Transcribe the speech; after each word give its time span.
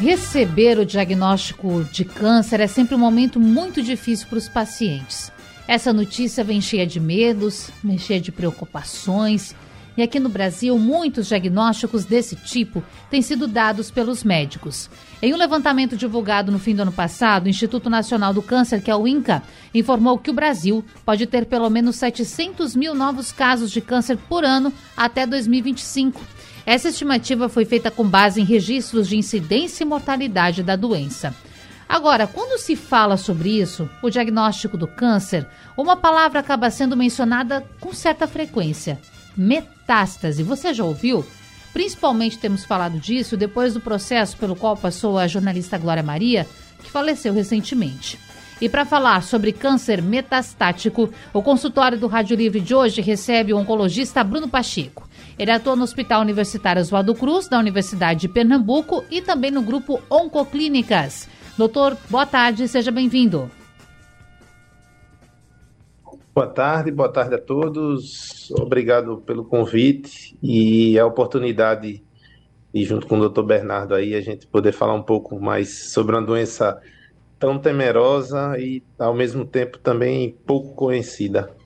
Receber 0.00 0.78
o 0.78 0.86
diagnóstico 0.86 1.84
de 1.92 2.06
câncer 2.06 2.58
é 2.58 2.66
sempre 2.66 2.94
um 2.94 2.98
momento 2.98 3.38
muito 3.38 3.82
difícil 3.82 4.26
para 4.28 4.38
os 4.38 4.48
pacientes. 4.48 5.30
Essa 5.68 5.92
notícia 5.92 6.42
vem 6.42 6.58
cheia 6.58 6.86
de 6.86 6.98
medos, 6.98 7.70
cheia 7.98 8.18
de 8.18 8.32
preocupações. 8.32 9.54
E 9.98 10.02
aqui 10.02 10.18
no 10.18 10.30
Brasil, 10.30 10.78
muitos 10.78 11.26
diagnósticos 11.26 12.06
desse 12.06 12.34
tipo 12.34 12.82
têm 13.10 13.20
sido 13.20 13.46
dados 13.46 13.90
pelos 13.90 14.24
médicos. 14.24 14.88
Em 15.20 15.34
um 15.34 15.36
levantamento 15.36 15.98
divulgado 15.98 16.50
no 16.50 16.58
fim 16.58 16.74
do 16.74 16.80
ano 16.80 16.92
passado, 16.92 17.44
o 17.44 17.50
Instituto 17.50 17.90
Nacional 17.90 18.32
do 18.32 18.40
Câncer, 18.40 18.80
que 18.80 18.90
é 18.90 18.96
o 18.96 19.06
INCA, 19.06 19.42
informou 19.74 20.16
que 20.16 20.30
o 20.30 20.34
Brasil 20.34 20.82
pode 21.04 21.26
ter 21.26 21.44
pelo 21.44 21.68
menos 21.68 21.96
700 21.96 22.74
mil 22.74 22.94
novos 22.94 23.32
casos 23.32 23.70
de 23.70 23.82
câncer 23.82 24.16
por 24.16 24.46
ano 24.46 24.72
até 24.96 25.26
2025. 25.26 26.39
Essa 26.70 26.90
estimativa 26.90 27.48
foi 27.48 27.64
feita 27.64 27.90
com 27.90 28.08
base 28.08 28.40
em 28.40 28.44
registros 28.44 29.08
de 29.08 29.16
incidência 29.16 29.82
e 29.82 29.86
mortalidade 29.86 30.62
da 30.62 30.76
doença. 30.76 31.34
Agora, 31.88 32.28
quando 32.28 32.60
se 32.60 32.76
fala 32.76 33.16
sobre 33.16 33.60
isso, 33.60 33.90
o 34.00 34.08
diagnóstico 34.08 34.76
do 34.76 34.86
câncer, 34.86 35.48
uma 35.76 35.96
palavra 35.96 36.38
acaba 36.38 36.70
sendo 36.70 36.96
mencionada 36.96 37.66
com 37.80 37.92
certa 37.92 38.28
frequência: 38.28 39.00
metástase. 39.36 40.44
Você 40.44 40.72
já 40.72 40.84
ouviu? 40.84 41.26
Principalmente 41.72 42.38
temos 42.38 42.64
falado 42.64 43.00
disso 43.00 43.36
depois 43.36 43.74
do 43.74 43.80
processo 43.80 44.36
pelo 44.36 44.54
qual 44.54 44.76
passou 44.76 45.18
a 45.18 45.26
jornalista 45.26 45.76
Glória 45.76 46.04
Maria, 46.04 46.46
que 46.84 46.88
faleceu 46.88 47.34
recentemente. 47.34 48.16
E 48.60 48.68
para 48.68 48.84
falar 48.84 49.24
sobre 49.24 49.50
câncer 49.50 50.00
metastático, 50.00 51.12
o 51.32 51.42
consultório 51.42 51.98
do 51.98 52.06
Rádio 52.06 52.36
Livre 52.36 52.60
de 52.60 52.76
hoje 52.76 53.00
recebe 53.00 53.52
o 53.52 53.58
oncologista 53.58 54.22
Bruno 54.22 54.46
Pacheco. 54.46 55.09
Ele 55.40 55.52
atua 55.52 55.74
no 55.74 55.84
Hospital 55.84 56.20
Universitário 56.20 56.82
Oswaldo 56.82 57.14
Cruz, 57.14 57.48
da 57.48 57.58
Universidade 57.58 58.20
de 58.20 58.28
Pernambuco 58.28 59.02
e 59.10 59.22
também 59.22 59.50
no 59.50 59.62
grupo 59.62 59.98
Oncoclínicas. 60.10 61.26
Doutor, 61.56 61.96
boa 62.10 62.26
tarde, 62.26 62.68
seja 62.68 62.90
bem-vindo. 62.90 63.50
Boa 66.34 66.46
tarde, 66.46 66.90
boa 66.90 67.08
tarde 67.10 67.36
a 67.36 67.38
todos. 67.38 68.50
Obrigado 68.50 69.22
pelo 69.24 69.42
convite 69.42 70.36
e 70.42 70.98
a 70.98 71.06
oportunidade 71.06 72.04
e 72.74 72.84
junto 72.84 73.06
com 73.06 73.16
o 73.16 73.20
doutor 73.20 73.44
Bernardo 73.44 73.94
aí 73.94 74.14
a 74.14 74.20
gente 74.20 74.46
poder 74.46 74.72
falar 74.72 74.92
um 74.92 75.02
pouco 75.02 75.40
mais 75.40 75.90
sobre 75.90 76.14
uma 76.14 76.22
doença 76.22 76.78
tão 77.38 77.58
temerosa 77.58 78.58
e 78.58 78.82
ao 78.98 79.14
mesmo 79.14 79.46
tempo 79.46 79.78
também 79.78 80.36
pouco 80.46 80.74
conhecida. 80.74 81.58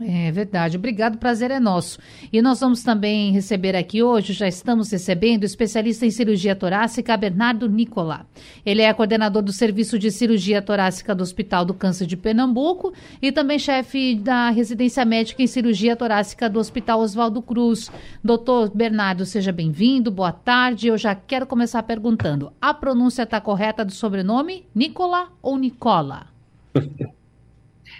É 0.00 0.30
verdade. 0.30 0.76
Obrigado, 0.76 1.18
prazer 1.18 1.50
é 1.50 1.58
nosso. 1.58 1.98
E 2.32 2.40
nós 2.40 2.60
vamos 2.60 2.84
também 2.84 3.32
receber 3.32 3.74
aqui 3.74 4.00
hoje, 4.00 4.32
já 4.32 4.46
estamos 4.46 4.92
recebendo, 4.92 5.42
o 5.42 5.46
especialista 5.46 6.06
em 6.06 6.10
cirurgia 6.10 6.54
torácica, 6.54 7.16
Bernardo 7.16 7.68
Nicolá. 7.68 8.24
Ele 8.64 8.82
é 8.82 8.94
coordenador 8.94 9.42
do 9.42 9.52
Serviço 9.52 9.98
de 9.98 10.12
Cirurgia 10.12 10.62
Torácica 10.62 11.16
do 11.16 11.22
Hospital 11.22 11.64
do 11.64 11.74
Câncer 11.74 12.06
de 12.06 12.16
Pernambuco 12.16 12.92
e 13.20 13.32
também 13.32 13.58
chefe 13.58 14.14
da 14.14 14.50
residência 14.50 15.04
médica 15.04 15.42
em 15.42 15.48
cirurgia 15.48 15.96
torácica 15.96 16.48
do 16.48 16.60
Hospital 16.60 17.00
Oswaldo 17.00 17.42
Cruz. 17.42 17.90
Doutor 18.22 18.70
Bernardo, 18.72 19.26
seja 19.26 19.50
bem-vindo, 19.50 20.12
boa 20.12 20.32
tarde. 20.32 20.86
Eu 20.86 20.96
já 20.96 21.12
quero 21.16 21.44
começar 21.44 21.82
perguntando: 21.82 22.52
a 22.60 22.72
pronúncia 22.72 23.24
está 23.24 23.40
correta 23.40 23.84
do 23.84 23.92
sobrenome? 23.92 24.64
Nicola 24.72 25.32
ou 25.42 25.58
Nicola? 25.58 26.28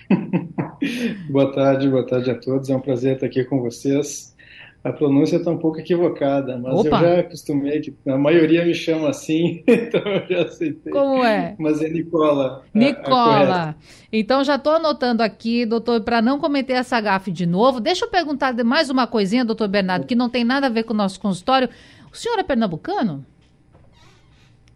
boa 1.31 1.53
tarde, 1.53 1.89
boa 1.89 2.07
tarde 2.07 2.31
a 2.31 2.35
todos. 2.35 2.69
É 2.71 2.77
um 2.77 2.81
prazer 2.81 3.15
estar 3.15 3.27
aqui 3.27 3.45
com 3.45 3.61
vocês. 3.61 4.37
A 4.83 4.93
pronúncia 4.93 5.37
está 5.37 5.51
um 5.51 5.59
pouco 5.59 5.81
equivocada, 5.81 6.57
mas 6.57 6.73
Opa. 6.73 6.97
eu 6.97 7.01
já 7.01 7.21
acostumei 7.21 7.81
que 7.81 7.93
a 8.07 8.17
maioria 8.17 8.65
me 8.65 8.73
chama 8.73 9.09
assim, 9.11 9.63
então 9.67 10.01
eu 10.01 10.27
já 10.29 10.43
aceitei. 10.45 10.93
Como 10.93 11.25
é? 11.25 11.57
Mas 11.59 11.83
é 11.83 11.89
Nicola. 11.89 12.65
Nicola. 12.73 13.55
A, 13.55 13.71
a 13.71 13.75
então 14.13 14.45
já 14.45 14.55
estou 14.55 14.75
anotando 14.75 15.23
aqui, 15.23 15.67
doutor, 15.67 16.01
para 16.03 16.23
não 16.23 16.39
cometer 16.39 16.75
essa 16.75 17.01
gafe 17.01 17.33
de 17.33 17.45
novo. 17.45 17.81
Deixa 17.81 18.05
eu 18.05 18.11
perguntar 18.11 18.55
mais 18.65 18.89
uma 18.89 19.07
coisinha, 19.07 19.45
doutor 19.45 19.69
Bernardo, 19.69 20.07
que 20.07 20.15
não 20.15 20.31
tem 20.31 20.45
nada 20.45 20.69
a 20.69 20.71
ver 20.71 20.85
com 20.85 20.95
o 20.95 20.97
nosso 20.97 21.21
consultório. 21.21 21.69
O 22.13 22.17
senhor 22.17 22.39
é 22.39 22.45
pernambucano? 22.45 23.27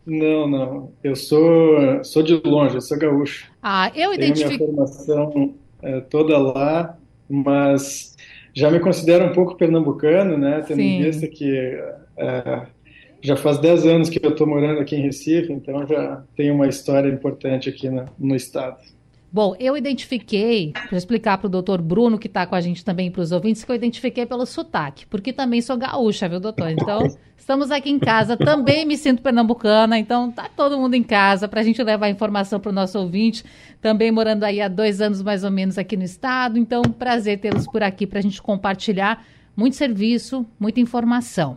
Não, 0.04 0.48
não. 0.48 0.92
Eu 1.02 1.14
sou, 1.14 2.02
sou 2.04 2.22
de 2.22 2.34
longe, 2.44 2.74
eu 2.74 2.80
sou 2.80 2.98
gaúcho. 2.98 3.50
Ah, 3.62 3.90
eu 3.94 4.12
identifico. 4.12 4.58
Tenho 4.58 4.72
minha 4.72 4.86
formação 4.86 5.54
é, 5.82 6.00
toda 6.00 6.36
lá, 6.38 6.98
mas 7.28 8.16
já 8.52 8.70
me 8.70 8.80
considero 8.80 9.24
um 9.24 9.32
pouco 9.32 9.56
pernambucano, 9.56 10.36
né? 10.36 10.62
Tendo 10.66 10.78
Sim. 10.80 10.98
em 10.98 11.02
vista 11.02 11.26
que 11.28 11.78
é, 12.16 12.66
já 13.20 13.36
faz 13.36 13.58
10 13.58 13.86
anos 13.86 14.10
que 14.10 14.24
eu 14.24 14.30
estou 14.30 14.46
morando 14.46 14.80
aqui 14.80 14.96
em 14.96 15.02
Recife, 15.02 15.52
então 15.52 15.86
já 15.86 16.24
tenho 16.36 16.54
uma 16.54 16.66
história 16.66 17.08
importante 17.08 17.68
aqui 17.68 17.88
no, 17.88 18.04
no 18.18 18.34
estado. 18.34 18.78
Bom, 19.32 19.56
eu 19.58 19.74
identifiquei, 19.78 20.72
para 20.72 20.98
explicar 20.98 21.38
para 21.38 21.46
o 21.46 21.50
doutor 21.50 21.80
Bruno, 21.80 22.18
que 22.18 22.26
está 22.26 22.44
com 22.44 22.54
a 22.54 22.60
gente 22.60 22.84
também 22.84 23.10
para 23.10 23.22
os 23.22 23.32
ouvintes, 23.32 23.64
que 23.64 23.70
eu 23.70 23.74
identifiquei 23.74 24.26
pelo 24.26 24.44
sotaque, 24.44 25.06
porque 25.06 25.32
também 25.32 25.62
sou 25.62 25.74
gaúcha, 25.74 26.28
viu, 26.28 26.38
doutor? 26.38 26.68
Então, 26.68 27.00
estamos 27.34 27.70
aqui 27.70 27.88
em 27.88 27.98
casa, 27.98 28.36
também 28.36 28.84
me 28.84 28.94
sinto 28.94 29.22
pernambucana, 29.22 29.98
então 29.98 30.30
tá 30.30 30.50
todo 30.54 30.78
mundo 30.78 30.92
em 30.92 31.02
casa 31.02 31.48
para 31.48 31.62
a 31.62 31.64
gente 31.64 31.82
levar 31.82 32.10
informação 32.10 32.60
para 32.60 32.68
o 32.68 32.74
nosso 32.74 32.98
ouvinte, 32.98 33.42
também 33.80 34.12
morando 34.12 34.44
aí 34.44 34.60
há 34.60 34.68
dois 34.68 35.00
anos 35.00 35.22
mais 35.22 35.44
ou 35.44 35.50
menos 35.50 35.78
aqui 35.78 35.96
no 35.96 36.04
estado, 36.04 36.58
então 36.58 36.82
prazer 36.82 37.40
tê-los 37.40 37.66
por 37.66 37.82
aqui 37.82 38.06
para 38.06 38.18
a 38.18 38.22
gente 38.22 38.42
compartilhar 38.42 39.24
muito 39.56 39.76
serviço, 39.76 40.44
muita 40.60 40.78
informação. 40.78 41.56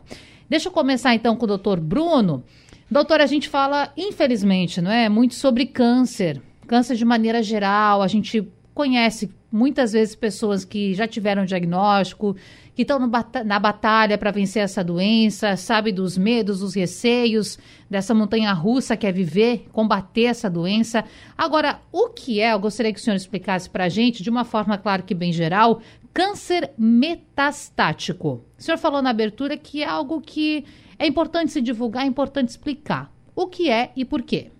Deixa 0.49 0.69
eu 0.69 0.71
começar 0.71 1.13
então 1.13 1.35
com 1.35 1.43
o 1.43 1.47
doutor 1.47 1.81
Bruno. 1.81 2.41
Doutor, 2.89 3.19
a 3.19 3.25
gente 3.25 3.49
fala, 3.49 3.91
infelizmente, 3.97 4.79
não 4.79 4.91
é, 4.91 5.09
muito 5.09 5.35
sobre 5.35 5.65
câncer, 5.65 6.41
Câncer 6.67 6.95
de 6.95 7.05
maneira 7.05 7.41
geral, 7.43 8.01
a 8.01 8.07
gente 8.07 8.47
conhece 8.73 9.31
muitas 9.51 9.93
vezes 9.93 10.15
pessoas 10.15 10.65
que 10.65 10.93
já 10.93 11.07
tiveram 11.07 11.45
diagnóstico, 11.45 12.35
que 12.75 12.81
estão 12.81 12.99
na 12.99 13.57
batalha 13.57 14.17
para 14.17 14.31
vencer 14.31 14.61
essa 14.61 14.83
doença, 14.83 15.55
sabe 15.55 15.93
dos 15.93 16.17
medos, 16.17 16.59
dos 16.59 16.75
receios 16.75 17.57
dessa 17.89 18.13
montanha 18.13 18.51
russa 18.51 18.97
que 18.97 19.07
é 19.07 19.11
viver, 19.13 19.65
combater 19.71 20.23
essa 20.23 20.49
doença. 20.49 21.05
Agora, 21.37 21.79
o 21.89 22.09
que 22.09 22.41
é, 22.41 22.51
eu 22.51 22.59
gostaria 22.59 22.91
que 22.91 22.99
o 22.99 23.01
senhor 23.01 23.15
explicasse 23.15 23.69
para 23.69 23.85
a 23.85 23.89
gente, 23.89 24.21
de 24.21 24.29
uma 24.29 24.43
forma, 24.43 24.77
claro 24.77 25.03
que 25.03 25.15
bem 25.15 25.31
geral, 25.31 25.79
câncer 26.13 26.71
metastático. 26.77 28.43
O 28.57 28.61
senhor 28.61 28.77
falou 28.77 29.01
na 29.01 29.11
abertura 29.11 29.55
que 29.55 29.83
é 29.83 29.87
algo 29.87 30.19
que 30.19 30.65
é 30.99 31.07
importante 31.07 31.53
se 31.53 31.61
divulgar, 31.61 32.03
é 32.03 32.07
importante 32.07 32.49
explicar. 32.49 33.09
O 33.33 33.47
que 33.47 33.69
é 33.69 33.91
e 33.95 34.03
por 34.03 34.21
quê? 34.21 34.51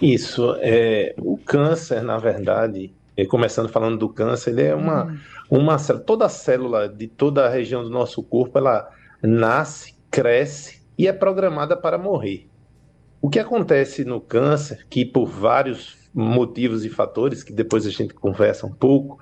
Isso. 0.00 0.56
É, 0.60 1.14
o 1.18 1.36
câncer, 1.36 2.02
na 2.02 2.18
verdade, 2.18 2.92
é, 3.16 3.26
começando 3.26 3.68
falando 3.68 3.98
do 3.98 4.08
câncer, 4.08 4.50
ele 4.50 4.62
é 4.62 4.74
uma, 4.74 5.04
uhum. 5.04 5.18
uma 5.50 5.76
toda 5.78 6.28
célula 6.28 6.88
de 6.88 7.06
toda 7.06 7.46
a 7.46 7.48
região 7.48 7.82
do 7.82 7.90
nosso 7.90 8.22
corpo, 8.22 8.58
ela 8.58 8.88
nasce, 9.22 9.94
cresce 10.10 10.82
e 10.96 11.06
é 11.06 11.12
programada 11.12 11.76
para 11.76 11.98
morrer. 11.98 12.48
O 13.20 13.28
que 13.28 13.38
acontece 13.38 14.04
no 14.04 14.20
câncer, 14.20 14.86
que 14.88 15.04
por 15.04 15.26
vários 15.26 15.98
motivos 16.14 16.84
e 16.84 16.88
fatores, 16.88 17.44
que 17.44 17.52
depois 17.52 17.86
a 17.86 17.90
gente 17.90 18.14
conversa 18.14 18.66
um 18.66 18.72
pouco, 18.72 19.18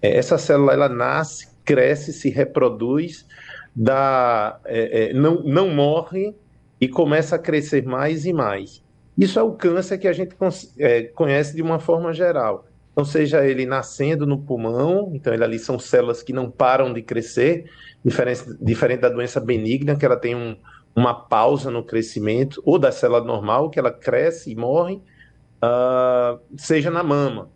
é, 0.00 0.16
essa 0.16 0.38
célula 0.38 0.72
ela 0.72 0.88
nasce, 0.88 1.48
cresce, 1.64 2.12
se 2.12 2.30
reproduz, 2.30 3.26
dá, 3.74 4.60
é, 4.64 5.10
é, 5.10 5.12
não, 5.12 5.42
não 5.42 5.68
morre 5.68 6.34
e 6.80 6.88
começa 6.88 7.36
a 7.36 7.38
crescer 7.38 7.84
mais 7.84 8.24
e 8.26 8.32
mais. 8.32 8.81
Isso 9.16 9.38
é 9.38 9.42
o 9.42 9.52
câncer 9.52 9.98
que 9.98 10.08
a 10.08 10.12
gente 10.12 10.34
é, 10.78 11.02
conhece 11.02 11.54
de 11.54 11.62
uma 11.62 11.78
forma 11.78 12.12
geral. 12.12 12.66
Então, 12.92 13.04
seja 13.04 13.46
ele 13.46 13.64
nascendo 13.64 14.26
no 14.26 14.38
pulmão, 14.38 15.10
então 15.14 15.32
ele 15.32 15.44
ali 15.44 15.58
são 15.58 15.78
células 15.78 16.22
que 16.22 16.32
não 16.32 16.50
param 16.50 16.92
de 16.92 17.02
crescer, 17.02 17.70
diferente, 18.04 18.44
diferente 18.60 19.00
da 19.00 19.08
doença 19.08 19.40
benigna, 19.40 19.96
que 19.96 20.04
ela 20.04 20.16
tem 20.16 20.34
um, 20.34 20.56
uma 20.94 21.14
pausa 21.14 21.70
no 21.70 21.82
crescimento, 21.82 22.62
ou 22.66 22.78
da 22.78 22.92
célula 22.92 23.24
normal, 23.24 23.70
que 23.70 23.78
ela 23.78 23.90
cresce 23.90 24.52
e 24.52 24.54
morre, 24.54 24.96
uh, 24.96 26.38
seja 26.56 26.90
na 26.90 27.02
mama. 27.02 27.50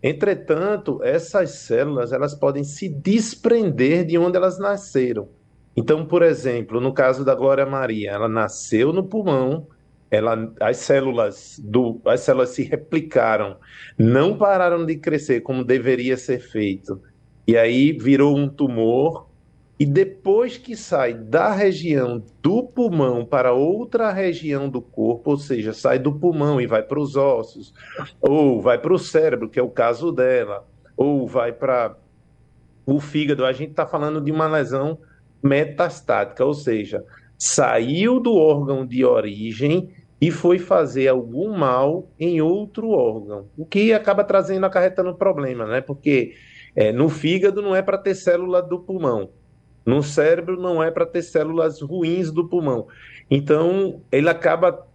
Entretanto, 0.00 1.02
essas 1.02 1.50
células 1.50 2.12
elas 2.12 2.32
podem 2.32 2.62
se 2.62 2.88
desprender 2.88 4.04
de 4.04 4.16
onde 4.16 4.36
elas 4.36 4.56
nasceram. 4.56 5.28
Então, 5.76 6.06
por 6.06 6.22
exemplo, 6.22 6.80
no 6.80 6.92
caso 6.92 7.24
da 7.24 7.34
Glória 7.34 7.66
Maria, 7.66 8.12
ela 8.12 8.28
nasceu 8.28 8.92
no 8.92 9.02
pulmão, 9.02 9.66
ela, 10.10 10.52
as 10.60 10.78
células 10.78 11.60
do, 11.62 12.00
as 12.04 12.20
células 12.20 12.50
se 12.50 12.62
replicaram, 12.62 13.56
não 13.98 14.36
pararam 14.36 14.84
de 14.84 14.96
crescer 14.96 15.40
como 15.40 15.64
deveria 15.64 16.16
ser 16.16 16.38
feito, 16.38 17.00
e 17.46 17.56
aí 17.56 17.92
virou 17.92 18.36
um 18.36 18.48
tumor. 18.48 19.26
E 19.78 19.84
depois 19.84 20.56
que 20.56 20.74
sai 20.74 21.12
da 21.12 21.52
região 21.52 22.24
do 22.42 22.62
pulmão 22.62 23.26
para 23.26 23.52
outra 23.52 24.10
região 24.10 24.70
do 24.70 24.80
corpo, 24.80 25.32
ou 25.32 25.36
seja, 25.36 25.74
sai 25.74 25.98
do 25.98 26.14
pulmão 26.14 26.58
e 26.58 26.66
vai 26.66 26.82
para 26.82 26.98
os 26.98 27.14
ossos, 27.14 27.74
ou 28.18 28.62
vai 28.62 28.78
para 28.78 28.94
o 28.94 28.98
cérebro, 28.98 29.50
que 29.50 29.58
é 29.60 29.62
o 29.62 29.68
caso 29.68 30.10
dela, 30.10 30.66
ou 30.96 31.28
vai 31.28 31.52
para 31.52 31.94
o 32.86 33.00
fígado, 33.00 33.44
a 33.44 33.52
gente 33.52 33.72
está 33.72 33.86
falando 33.86 34.18
de 34.18 34.32
uma 34.32 34.46
lesão 34.46 34.98
metastática, 35.42 36.42
ou 36.42 36.54
seja, 36.54 37.04
saiu 37.38 38.18
do 38.20 38.34
órgão 38.34 38.86
de 38.86 39.04
origem 39.04 39.90
e 40.20 40.30
foi 40.30 40.58
fazer 40.58 41.08
algum 41.08 41.56
mal 41.56 42.08
em 42.18 42.40
outro 42.40 42.90
órgão, 42.90 43.48
o 43.56 43.66
que 43.66 43.92
acaba 43.92 44.24
trazendo, 44.24 44.64
acarretando 44.64 45.14
problema, 45.14 45.66
né? 45.66 45.80
Porque 45.80 46.34
é, 46.74 46.92
no 46.92 47.08
fígado 47.08 47.60
não 47.60 47.76
é 47.76 47.82
para 47.82 47.98
ter 47.98 48.14
célula 48.14 48.62
do 48.62 48.78
pulmão, 48.78 49.30
no 49.84 50.02
cérebro 50.02 50.60
não 50.60 50.82
é 50.82 50.90
para 50.90 51.06
ter 51.06 51.22
células 51.22 51.80
ruins 51.80 52.32
do 52.32 52.48
pulmão. 52.48 52.86
Então, 53.30 54.00
ele 54.10 54.28
acaba 54.28 54.86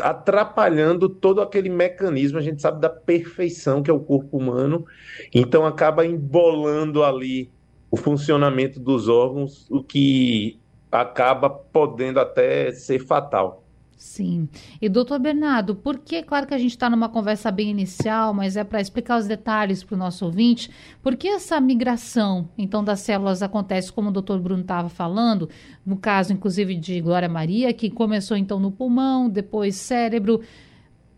atrapalhando 0.00 1.08
todo 1.08 1.40
aquele 1.40 1.68
mecanismo, 1.68 2.38
a 2.38 2.42
gente 2.42 2.62
sabe 2.62 2.80
da 2.80 2.88
perfeição 2.88 3.82
que 3.82 3.90
é 3.90 3.94
o 3.94 3.98
corpo 3.98 4.36
humano, 4.36 4.86
então 5.34 5.66
acaba 5.66 6.06
embolando 6.06 7.02
ali 7.02 7.50
o 7.90 7.96
funcionamento 7.96 8.78
dos 8.78 9.08
órgãos, 9.08 9.66
o 9.70 9.82
que 9.82 10.60
acaba 10.90 11.50
podendo 11.50 12.20
até 12.20 12.72
ser 12.72 13.00
fatal. 13.00 13.64
Sim. 13.98 14.48
E 14.80 14.88
doutor 14.88 15.18
Bernardo, 15.18 15.74
por 15.74 15.98
que, 15.98 16.22
claro 16.22 16.46
que 16.46 16.54
a 16.54 16.58
gente 16.58 16.70
está 16.70 16.88
numa 16.88 17.08
conversa 17.08 17.50
bem 17.50 17.68
inicial, 17.68 18.32
mas 18.32 18.56
é 18.56 18.62
para 18.62 18.80
explicar 18.80 19.18
os 19.18 19.26
detalhes 19.26 19.82
para 19.82 19.96
o 19.96 19.98
nosso 19.98 20.24
ouvinte, 20.24 20.70
por 21.02 21.16
que 21.16 21.26
essa 21.26 21.60
migração, 21.60 22.48
então, 22.56 22.84
das 22.84 23.00
células 23.00 23.42
acontece, 23.42 23.92
como 23.92 24.10
o 24.10 24.12
doutor 24.12 24.38
Bruno 24.38 24.62
estava 24.62 24.88
falando, 24.88 25.50
no 25.84 25.96
caso, 25.96 26.32
inclusive, 26.32 26.76
de 26.76 27.00
Glória 27.00 27.28
Maria, 27.28 27.72
que 27.72 27.90
começou, 27.90 28.36
então, 28.36 28.60
no 28.60 28.70
pulmão, 28.70 29.28
depois 29.28 29.74
cérebro. 29.74 30.40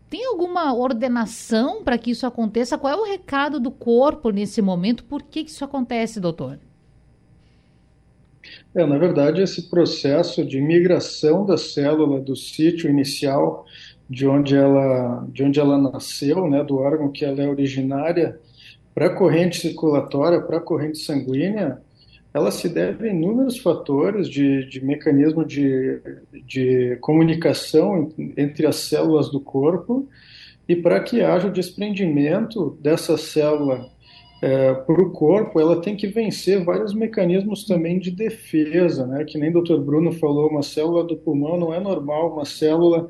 Tem 0.09 0.25
alguma 0.25 0.73
ordenação 0.73 1.83
para 1.83 1.99
que 1.99 2.11
isso 2.11 2.25
aconteça? 2.25 2.79
Qual 2.79 2.91
é 2.91 2.97
o 2.97 3.05
recado 3.05 3.59
do 3.59 3.69
corpo 3.69 4.31
nesse 4.31 4.59
momento? 4.59 5.03
Por 5.03 5.21
que, 5.21 5.43
que 5.43 5.51
isso 5.51 5.63
acontece, 5.63 6.19
doutor? 6.19 6.59
É, 8.73 8.85
na 8.85 8.97
verdade, 8.97 9.41
esse 9.41 9.69
processo 9.69 10.45
de 10.45 10.61
migração 10.61 11.45
da 11.45 11.57
célula 11.57 12.21
do 12.21 12.35
sítio 12.37 12.89
inicial, 12.89 13.65
de 14.09 14.25
onde 14.25 14.55
ela, 14.55 15.27
de 15.29 15.43
onde 15.43 15.59
ela 15.59 15.77
nasceu, 15.77 16.49
né, 16.49 16.63
do 16.63 16.77
órgão 16.77 17.11
que 17.11 17.25
ela 17.25 17.41
é 17.41 17.49
originária, 17.49 18.39
para 18.95 19.07
a 19.07 19.15
corrente 19.15 19.59
circulatória, 19.59 20.41
para 20.41 20.57
a 20.57 20.61
corrente 20.61 20.99
sanguínea, 20.99 21.81
ela 22.33 22.49
se 22.49 22.69
deve 22.69 23.09
a 23.09 23.11
inúmeros 23.11 23.57
fatores 23.57 24.29
de, 24.29 24.65
de 24.67 24.83
mecanismo 24.83 25.43
de, 25.43 25.99
de 26.45 26.97
comunicação 27.01 28.13
entre 28.37 28.65
as 28.65 28.77
células 28.77 29.29
do 29.29 29.41
corpo 29.41 30.07
e 30.67 30.77
para 30.77 31.01
que 31.01 31.21
haja 31.21 31.49
o 31.49 31.51
desprendimento 31.51 32.77
dessa 32.81 33.17
célula 33.17 33.90
é, 34.41 34.73
para 34.73 35.01
o 35.01 35.11
corpo, 35.11 35.59
ela 35.59 35.79
tem 35.79 35.95
que 35.95 36.07
vencer 36.07 36.63
vários 36.63 36.95
mecanismos 36.95 37.63
também 37.63 37.99
de 37.99 38.09
defesa, 38.09 39.05
né? 39.05 39.23
Que 39.23 39.37
nem 39.37 39.55
o 39.55 39.61
Dr. 39.61 39.77
Bruno 39.77 40.11
falou, 40.11 40.49
uma 40.49 40.63
célula 40.63 41.03
do 41.03 41.15
pulmão 41.15 41.59
não 41.59 41.71
é 41.71 41.79
normal, 41.79 42.33
uma 42.33 42.43
célula 42.43 43.07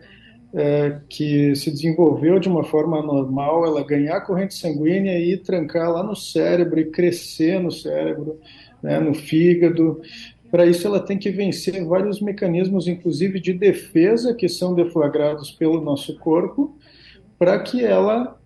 é, 0.53 0.99
que 1.07 1.55
se 1.55 1.71
desenvolveu 1.71 2.37
de 2.37 2.49
uma 2.49 2.65
forma 2.65 3.01
normal, 3.01 3.65
ela 3.65 3.81
ganhar 3.81 4.19
corrente 4.21 4.53
sanguínea 4.53 5.17
e 5.17 5.37
trancar 5.37 5.89
lá 5.89 6.03
no 6.03 6.17
cérebro 6.17 6.81
e 6.81 6.91
crescer 6.91 7.61
no 7.61 7.71
cérebro, 7.71 8.37
né, 8.83 8.99
no 8.99 9.13
fígado. 9.13 10.01
Para 10.49 10.65
isso, 10.65 10.85
ela 10.85 10.99
tem 10.99 11.17
que 11.17 11.31
vencer 11.31 11.85
vários 11.85 12.19
mecanismos, 12.19 12.89
inclusive 12.89 13.39
de 13.39 13.53
defesa, 13.53 14.33
que 14.33 14.49
são 14.49 14.75
deflagrados 14.75 15.49
pelo 15.51 15.79
nosso 15.79 16.19
corpo, 16.19 16.75
para 17.39 17.57
que 17.59 17.85
ela 17.85 18.37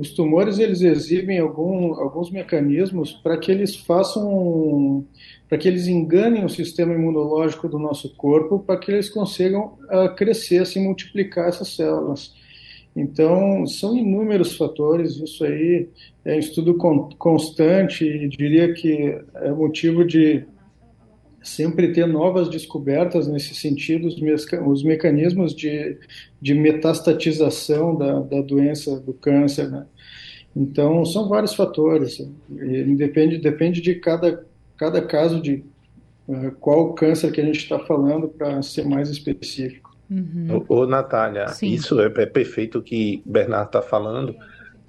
os 0.00 0.12
tumores 0.12 0.58
eles 0.58 0.80
exibem 0.80 1.38
algum, 1.38 1.94
alguns 1.94 2.30
mecanismos 2.30 3.12
para 3.12 3.36
que 3.36 3.50
eles 3.50 3.74
façam, 3.74 5.04
para 5.48 5.58
que 5.58 5.66
eles 5.66 5.88
enganem 5.88 6.44
o 6.44 6.48
sistema 6.48 6.94
imunológico 6.94 7.68
do 7.68 7.78
nosso 7.78 8.14
corpo, 8.14 8.60
para 8.60 8.78
que 8.78 8.92
eles 8.92 9.08
consigam 9.08 9.76
uh, 9.90 10.14
crescer, 10.14 10.64
se 10.66 10.78
multiplicar 10.78 11.48
essas 11.48 11.74
células. 11.74 12.32
Então, 12.96 13.66
são 13.66 13.96
inúmeros 13.96 14.56
fatores, 14.56 15.16
isso 15.16 15.44
aí 15.44 15.88
é 16.24 16.36
um 16.36 16.38
estudo 16.38 16.74
con 16.74 17.08
constante 17.18 18.04
e 18.04 18.28
diria 18.28 18.72
que 18.72 19.20
é 19.34 19.50
motivo 19.50 20.04
de 20.04 20.44
sempre 21.44 21.92
ter 21.92 22.06
novas 22.06 22.48
descobertas 22.48 23.28
nesse 23.28 23.54
sentido, 23.54 24.08
os, 24.08 24.16
os 24.66 24.82
mecanismos 24.82 25.54
de, 25.54 25.98
de 26.40 26.54
metastatização 26.54 27.94
da, 27.94 28.20
da 28.20 28.40
doença, 28.40 28.98
do 28.98 29.12
câncer, 29.12 29.70
né? 29.70 29.86
Então, 30.56 31.04
são 31.04 31.28
vários 31.28 31.54
fatores, 31.54 32.20
e 32.48 32.94
depende, 32.94 33.38
depende 33.38 33.80
de 33.80 33.96
cada, 33.96 34.46
cada 34.76 35.02
caso 35.02 35.42
de 35.42 35.64
uh, 36.28 36.52
qual 36.60 36.94
câncer 36.94 37.32
que 37.32 37.40
a 37.40 37.44
gente 37.44 37.58
está 37.58 37.78
falando 37.80 38.28
para 38.28 38.62
ser 38.62 38.84
mais 38.84 39.10
específico. 39.10 39.94
Uhum. 40.08 40.64
Ô, 40.68 40.74
ô, 40.74 40.86
Natália, 40.86 41.48
Sim. 41.48 41.72
isso 41.72 42.00
é, 42.00 42.06
é 42.06 42.26
perfeito 42.26 42.78
o 42.78 42.82
que 42.82 43.22
o 43.26 43.32
Bernardo 43.32 43.66
está 43.66 43.82
falando, 43.82 44.34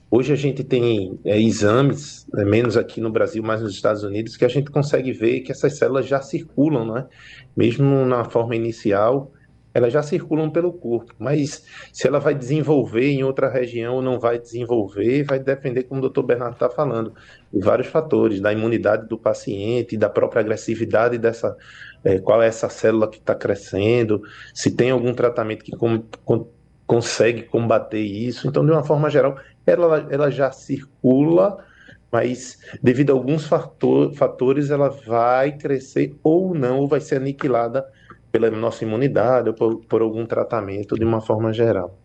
Hoje 0.09 0.31
a 0.31 0.35
gente 0.35 0.63
tem 0.63 1.19
é, 1.25 1.39
exames, 1.39 2.27
né, 2.31 2.45
menos 2.45 2.77
aqui 2.77 3.01
no 3.01 3.11
Brasil, 3.11 3.43
mais 3.43 3.61
nos 3.61 3.73
Estados 3.73 4.03
Unidos, 4.03 4.37
que 4.37 4.45
a 4.45 4.47
gente 4.47 4.69
consegue 4.69 5.11
ver 5.11 5.41
que 5.41 5.51
essas 5.51 5.77
células 5.77 6.05
já 6.05 6.21
circulam, 6.21 6.85
né? 6.85 7.07
Mesmo 7.55 8.05
na 8.05 8.23
forma 8.23 8.55
inicial, 8.55 9.31
elas 9.73 9.91
já 9.91 10.01
circulam 10.01 10.49
pelo 10.49 10.71
corpo. 10.71 11.13
Mas 11.19 11.65
se 11.91 12.07
ela 12.07 12.19
vai 12.19 12.33
desenvolver 12.33 13.09
em 13.09 13.23
outra 13.23 13.49
região 13.49 13.95
ou 13.95 14.01
não 14.01 14.17
vai 14.19 14.39
desenvolver, 14.39 15.23
vai 15.23 15.37
depender, 15.37 15.83
como 15.83 15.99
o 15.99 16.01
doutor 16.01 16.23
Bernardo 16.23 16.53
está 16.53 16.69
falando, 16.69 17.13
de 17.51 17.59
vários 17.59 17.87
fatores, 17.87 18.39
da 18.39 18.53
imunidade 18.53 19.07
do 19.07 19.17
paciente, 19.17 19.97
da 19.97 20.09
própria 20.09 20.39
agressividade 20.39 21.17
dessa. 21.17 21.57
É, 22.05 22.19
qual 22.19 22.41
é 22.41 22.47
essa 22.47 22.69
célula 22.69 23.09
que 23.09 23.17
está 23.17 23.33
crescendo, 23.33 24.21
se 24.53 24.69
tem 24.69 24.91
algum 24.91 25.11
tratamento 25.11 25.65
que 25.65 25.71
com, 25.75 26.03
com, 26.23 26.47
consegue 26.85 27.43
combater 27.43 27.99
isso. 27.99 28.47
Então, 28.47 28.65
de 28.65 28.71
uma 28.71 28.83
forma 28.83 29.09
geral, 29.09 29.37
ela, 29.65 30.07
ela 30.09 30.29
já 30.29 30.51
circula, 30.51 31.63
mas 32.11 32.59
devido 32.81 33.11
a 33.11 33.13
alguns 33.13 33.47
fator, 33.47 34.13
fatores 34.13 34.69
ela 34.69 34.89
vai 34.89 35.51
crescer 35.57 36.15
ou 36.23 36.53
não, 36.53 36.79
ou 36.79 36.87
vai 36.87 37.01
ser 37.01 37.17
aniquilada 37.17 37.85
pela 38.31 38.49
nossa 38.51 38.83
imunidade 38.83 39.49
ou 39.49 39.55
por, 39.55 39.77
por 39.85 40.01
algum 40.01 40.25
tratamento 40.25 40.95
de 40.95 41.05
uma 41.05 41.21
forma 41.21 41.53
geral. 41.53 41.97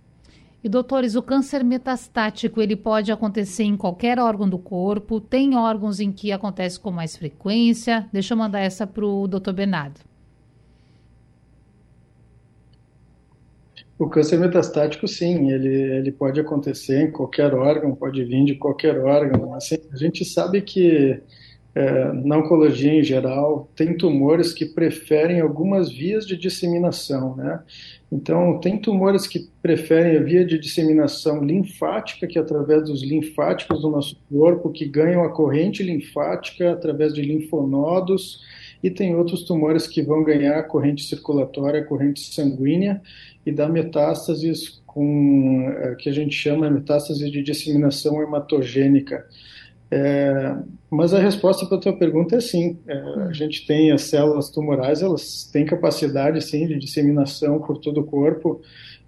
E 0.63 0.69
doutores, 0.69 1.15
o 1.15 1.23
câncer 1.23 1.65
metastático 1.65 2.61
ele 2.61 2.77
pode 2.77 3.11
acontecer 3.11 3.65
em 3.65 3.77
qualquer 3.77 4.19
órgão 4.19 4.47
do 4.47 4.59
corpo? 4.59 5.19
Tem 5.19 5.57
órgãos 5.57 6.01
em 6.01 6.13
que 6.13 6.33
acontece 6.33 6.79
com 6.79 6.91
mais 6.91 7.17
frequência? 7.17 8.07
Deixa 8.13 8.35
eu 8.35 8.39
mandar 8.39 8.61
essa 8.61 8.87
para 8.87 9.07
o 9.07 9.27
doutor 9.27 9.55
Bernardo. 9.55 10.10
O 14.01 14.09
câncer 14.09 14.39
metastático, 14.39 15.07
sim, 15.07 15.51
ele, 15.51 15.69
ele 15.69 16.11
pode 16.11 16.41
acontecer 16.41 17.03
em 17.03 17.11
qualquer 17.11 17.53
órgão, 17.53 17.95
pode 17.95 18.25
vir 18.25 18.47
de 18.47 18.55
qualquer 18.55 18.99
órgão. 18.99 19.53
Assim, 19.53 19.77
a 19.93 19.97
gente 19.97 20.25
sabe 20.25 20.63
que 20.63 21.21
é, 21.75 22.11
na 22.13 22.39
oncologia 22.39 22.95
em 22.95 23.03
geral, 23.03 23.71
tem 23.77 23.95
tumores 23.95 24.55
que 24.55 24.65
preferem 24.65 25.43
algumas 25.43 25.93
vias 25.93 26.27
de 26.27 26.35
disseminação, 26.35 27.37
né? 27.37 27.61
Então, 28.11 28.59
tem 28.59 28.81
tumores 28.81 29.27
que 29.27 29.51
preferem 29.61 30.17
a 30.17 30.23
via 30.23 30.47
de 30.47 30.59
disseminação 30.59 31.45
linfática, 31.45 32.27
que 32.27 32.39
é 32.39 32.41
através 32.41 32.85
dos 32.85 33.03
linfáticos 33.03 33.83
do 33.83 33.91
nosso 33.91 34.17
corpo, 34.31 34.73
que 34.73 34.87
ganham 34.87 35.23
a 35.23 35.29
corrente 35.29 35.83
linfática 35.83 36.73
através 36.73 37.13
de 37.13 37.21
linfonodos, 37.21 38.41
e 38.83 38.91
tem 38.91 39.15
outros 39.15 39.45
tumores 39.45 39.87
que 39.87 40.03
vão 40.03 40.25
ganhar 40.25 40.63
corrente 40.65 41.05
circulatória, 41.05 41.85
corrente 41.85 42.33
sanguínea, 42.35 43.01
e 43.45 43.53
dá 43.53 43.69
metástases 43.69 44.81
com 44.87 45.71
é, 45.71 45.95
que 45.97 46.09
a 46.09 46.13
gente 46.13 46.35
chama 46.35 46.69
de 46.69 46.75
metástase 46.75 47.31
de 47.31 47.43
disseminação 47.43 48.23
hematogênica. 48.23 49.27
É, 49.91 50.55
mas 50.89 51.13
a 51.13 51.19
resposta 51.19 51.67
para 51.67 51.77
a 51.77 51.81
tua 51.81 51.97
pergunta 51.97 52.37
é 52.37 52.41
sim. 52.41 52.79
É, 52.87 52.95
a 53.29 53.33
gente 53.33 53.67
tem 53.67 53.91
as 53.91 54.03
células 54.03 54.49
tumorais, 54.49 55.03
elas 55.03 55.45
têm 55.53 55.65
capacidade 55.65 56.41
sim 56.43 56.67
de 56.67 56.79
disseminação 56.79 57.61
por 57.61 57.79
todo 57.79 58.01
o 58.01 58.05
corpo 58.05 58.61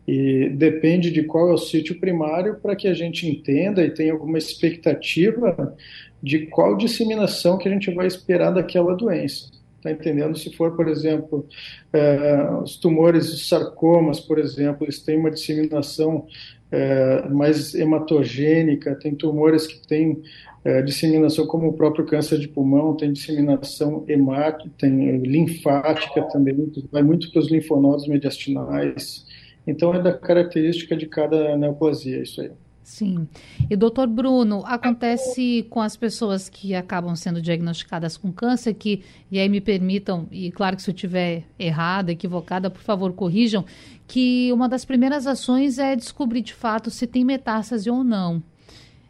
e 0.06 0.48
depende 0.50 1.10
de 1.10 1.22
qual 1.22 1.48
é 1.48 1.52
o 1.52 1.58
sítio 1.58 2.00
primário 2.00 2.56
para 2.56 2.74
que 2.74 2.88
a 2.88 2.94
gente 2.94 3.28
entenda 3.28 3.84
e 3.84 3.90
tenha 3.90 4.12
alguma 4.12 4.36
expectativa 4.36 5.76
de 6.20 6.46
qual 6.46 6.76
disseminação 6.76 7.58
que 7.58 7.68
a 7.68 7.72
gente 7.72 7.92
vai 7.92 8.06
esperar 8.06 8.50
daquela 8.50 8.96
doença. 8.96 9.50
Está 9.82 9.90
entendendo? 9.90 10.38
Se 10.38 10.48
for, 10.54 10.76
por 10.76 10.86
exemplo, 10.86 11.44
é, 11.92 12.48
os 12.62 12.76
tumores, 12.76 13.34
os 13.34 13.48
sarcomas, 13.48 14.20
por 14.20 14.38
exemplo, 14.38 14.84
eles 14.84 15.00
têm 15.00 15.18
uma 15.18 15.28
disseminação 15.28 16.24
é, 16.70 17.28
mais 17.28 17.74
hematogênica, 17.74 18.94
tem 18.94 19.12
tumores 19.12 19.66
que 19.66 19.84
têm 19.84 20.22
é, 20.64 20.82
disseminação 20.82 21.48
como 21.48 21.70
o 21.70 21.72
próprio 21.72 22.06
câncer 22.06 22.38
de 22.38 22.46
pulmão, 22.46 22.96
tem 22.96 23.12
disseminação 23.12 24.04
hemática, 24.06 24.70
tem 24.78 25.18
linfática 25.18 26.22
também, 26.28 26.54
vai 26.92 27.02
muito 27.02 27.32
para 27.32 27.40
os 27.40 27.50
linfonodos 27.50 28.06
mediastinais. 28.06 29.26
Então 29.66 29.92
é 29.92 30.00
da 30.00 30.16
característica 30.16 30.96
de 30.96 31.06
cada 31.06 31.56
neoplasia 31.56 32.22
isso 32.22 32.40
aí. 32.40 32.52
Sim. 32.82 33.28
E 33.70 33.76
doutor 33.76 34.08
Bruno, 34.08 34.64
acontece 34.66 35.66
com 35.70 35.80
as 35.80 35.96
pessoas 35.96 36.48
que 36.48 36.74
acabam 36.74 37.14
sendo 37.14 37.40
diagnosticadas 37.40 38.16
com 38.16 38.32
câncer 38.32 38.74
que, 38.74 39.02
e 39.30 39.38
aí 39.38 39.48
me 39.48 39.60
permitam, 39.60 40.26
e 40.30 40.50
claro 40.50 40.76
que 40.76 40.82
se 40.82 40.90
eu 40.90 40.94
estiver 40.94 41.44
errada, 41.58 42.12
equivocada, 42.12 42.68
por 42.68 42.82
favor, 42.82 43.12
corrijam, 43.12 43.64
que 44.06 44.52
uma 44.52 44.68
das 44.68 44.84
primeiras 44.84 45.26
ações 45.26 45.78
é 45.78 45.94
descobrir 45.94 46.42
de 46.42 46.52
fato 46.52 46.90
se 46.90 47.06
tem 47.06 47.24
metástase 47.24 47.88
ou 47.88 48.02
não. 48.02 48.42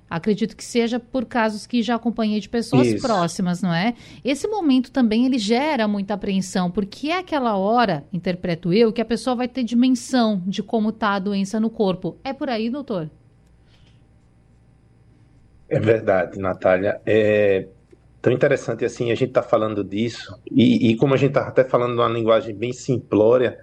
Acredito 0.08 0.54
que 0.54 0.62
seja 0.62 1.00
por 1.00 1.24
casos 1.24 1.66
que 1.66 1.82
já 1.82 1.94
acompanhei 1.94 2.38
de 2.38 2.46
pessoas 2.46 2.86
Isso. 2.86 3.00
próximas, 3.00 3.62
não 3.62 3.72
é? 3.72 3.94
Esse 4.22 4.46
momento 4.46 4.90
também 4.92 5.24
ele 5.24 5.38
gera 5.38 5.88
muita 5.88 6.12
apreensão, 6.12 6.70
porque 6.70 7.08
é 7.08 7.16
aquela 7.16 7.56
hora, 7.56 8.04
interpreto 8.12 8.74
eu, 8.74 8.92
que 8.92 9.00
a 9.00 9.06
pessoa 9.06 9.34
vai 9.34 9.48
ter 9.48 9.64
dimensão 9.64 10.42
de 10.46 10.62
como 10.62 10.90
está 10.90 11.14
a 11.14 11.18
doença 11.18 11.58
no 11.58 11.70
corpo. 11.70 12.18
É 12.22 12.34
por 12.34 12.50
aí, 12.50 12.68
doutor? 12.68 13.10
É 15.72 15.80
verdade, 15.80 16.38
Natália. 16.38 17.00
É 17.06 17.66
tão 18.20 18.32
interessante 18.32 18.84
assim, 18.84 19.10
a 19.10 19.14
gente 19.14 19.30
está 19.30 19.42
falando 19.42 19.82
disso, 19.82 20.38
e, 20.48 20.90
e 20.90 20.96
como 20.96 21.12
a 21.14 21.16
gente 21.16 21.30
está 21.30 21.48
até 21.48 21.64
falando 21.64 21.94
uma 21.94 22.08
linguagem 22.08 22.54
bem 22.54 22.72
simplória, 22.72 23.58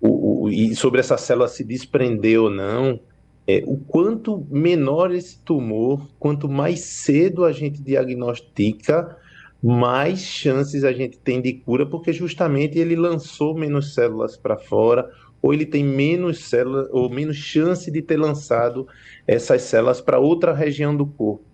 o, 0.00 0.42
o, 0.42 0.50
e 0.50 0.74
sobre 0.74 1.00
essa 1.00 1.16
célula 1.16 1.48
se 1.48 1.64
desprender 1.64 2.38
ou 2.38 2.50
não, 2.50 3.00
é, 3.46 3.62
o 3.66 3.78
quanto 3.78 4.46
menor 4.50 5.14
esse 5.14 5.38
tumor, 5.38 6.06
quanto 6.18 6.48
mais 6.48 6.80
cedo 6.80 7.44
a 7.44 7.52
gente 7.52 7.80
diagnostica, 7.80 9.16
mais 9.62 10.18
chances 10.20 10.84
a 10.84 10.92
gente 10.92 11.16
tem 11.18 11.40
de 11.40 11.54
cura, 11.54 11.86
porque 11.86 12.12
justamente 12.12 12.78
ele 12.78 12.96
lançou 12.96 13.54
menos 13.54 13.94
células 13.94 14.36
para 14.36 14.58
fora, 14.58 15.08
ou 15.44 15.52
ele 15.52 15.66
tem 15.66 15.84
menos 15.84 16.48
células, 16.48 16.88
ou 16.90 17.10
menos 17.10 17.36
chance 17.36 17.90
de 17.90 18.00
ter 18.00 18.16
lançado 18.16 18.88
essas 19.26 19.60
células 19.60 20.00
para 20.00 20.18
outra 20.18 20.54
região 20.54 20.96
do 20.96 21.04
corpo. 21.04 21.44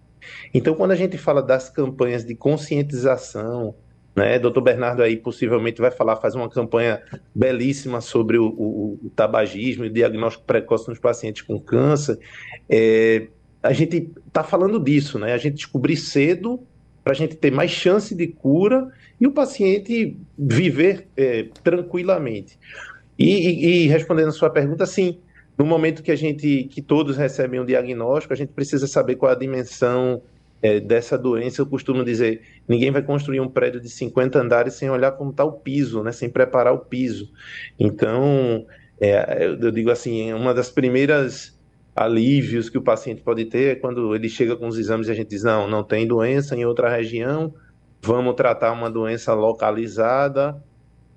Então, 0.55 0.77
quando 0.77 0.93
a 0.93 0.95
gente 0.95 1.19
fala 1.19 1.43
das 1.43 1.69
campanhas 1.69 2.25
de 2.25 2.37
conscientização, 2.37 3.75
né, 4.15 4.39
Dr. 4.39 4.61
Bernardo 4.61 5.03
aí 5.03 5.17
possivelmente 5.17 5.81
vai 5.81 5.91
falar, 5.91 6.15
faz 6.19 6.37
uma 6.37 6.49
campanha 6.49 7.03
belíssima 7.35 8.01
sobre 8.01 8.39
o, 8.39 8.47
o, 8.47 9.01
o 9.07 9.11
tabagismo 9.11 9.85
e 9.85 9.89
o 9.89 9.93
diagnóstico 9.93 10.45
precoce 10.45 10.89
nos 10.89 11.01
pacientes 11.01 11.43
com 11.43 11.59
câncer. 11.59 12.17
É, 12.69 13.27
a 13.61 13.73
gente 13.73 14.09
está 14.25 14.45
falando 14.45 14.79
disso, 14.79 15.19
né? 15.19 15.33
A 15.33 15.39
gente 15.39 15.57
descobrir 15.57 15.97
cedo 15.97 16.61
para 17.03 17.13
a 17.13 17.17
gente 17.17 17.35
ter 17.35 17.51
mais 17.51 17.73
chance 17.73 18.15
de 18.15 18.29
cura 18.29 18.87
e 19.21 19.27
o 19.27 19.33
paciente 19.33 20.17
viver 20.39 21.09
é, 21.17 21.49
tranquilamente. 21.65 22.57
E, 23.21 23.27
e, 23.27 23.85
e, 23.85 23.87
respondendo 23.87 24.29
a 24.29 24.33
sua 24.33 24.49
pergunta, 24.49 24.87
sim, 24.87 25.21
no 25.59 25.67
momento 25.67 26.03
que 26.03 26.11
a 26.11 26.17
gente, 26.17 26.65
que 26.65 26.81
todos 26.81 27.19
recebem 27.19 27.61
um 27.61 27.67
diagnóstico, 27.67 28.33
a 28.33 28.37
gente 28.37 28.55
precisa 28.55 28.87
saber 28.87 29.17
qual 29.17 29.31
é 29.31 29.35
a 29.35 29.39
dimensão 29.39 30.23
é, 30.63 30.81
dessa 30.81 31.19
doença. 31.19 31.61
Eu 31.61 31.67
costumo 31.67 32.03
dizer, 32.03 32.41
ninguém 32.67 32.91
vai 32.91 33.03
construir 33.03 33.41
um 33.41 33.49
prédio 33.49 33.79
de 33.79 33.91
50 33.91 34.39
andares 34.39 34.73
sem 34.73 34.89
olhar 34.89 35.13
como 35.13 35.33
está 35.33 35.45
o 35.45 35.53
piso, 35.53 36.03
né, 36.03 36.13
sem 36.13 36.31
preparar 36.31 36.73
o 36.73 36.79
piso. 36.79 37.31
Então, 37.79 38.65
é, 38.99 39.45
eu 39.45 39.71
digo 39.71 39.91
assim, 39.91 40.33
uma 40.33 40.55
das 40.55 40.71
primeiras 40.71 41.61
alívios 41.95 42.71
que 42.71 42.79
o 42.79 42.83
paciente 42.83 43.21
pode 43.21 43.45
ter 43.45 43.73
é 43.73 43.75
quando 43.75 44.15
ele 44.15 44.31
chega 44.31 44.57
com 44.57 44.67
os 44.67 44.79
exames 44.79 45.09
e 45.09 45.11
a 45.11 45.15
gente 45.15 45.29
diz, 45.29 45.43
não, 45.43 45.69
não 45.69 45.85
tem 45.85 46.07
doença 46.07 46.57
em 46.57 46.65
outra 46.65 46.89
região, 46.89 47.53
vamos 48.01 48.35
tratar 48.35 48.73
uma 48.73 48.91
doença 48.91 49.35
localizada, 49.35 50.57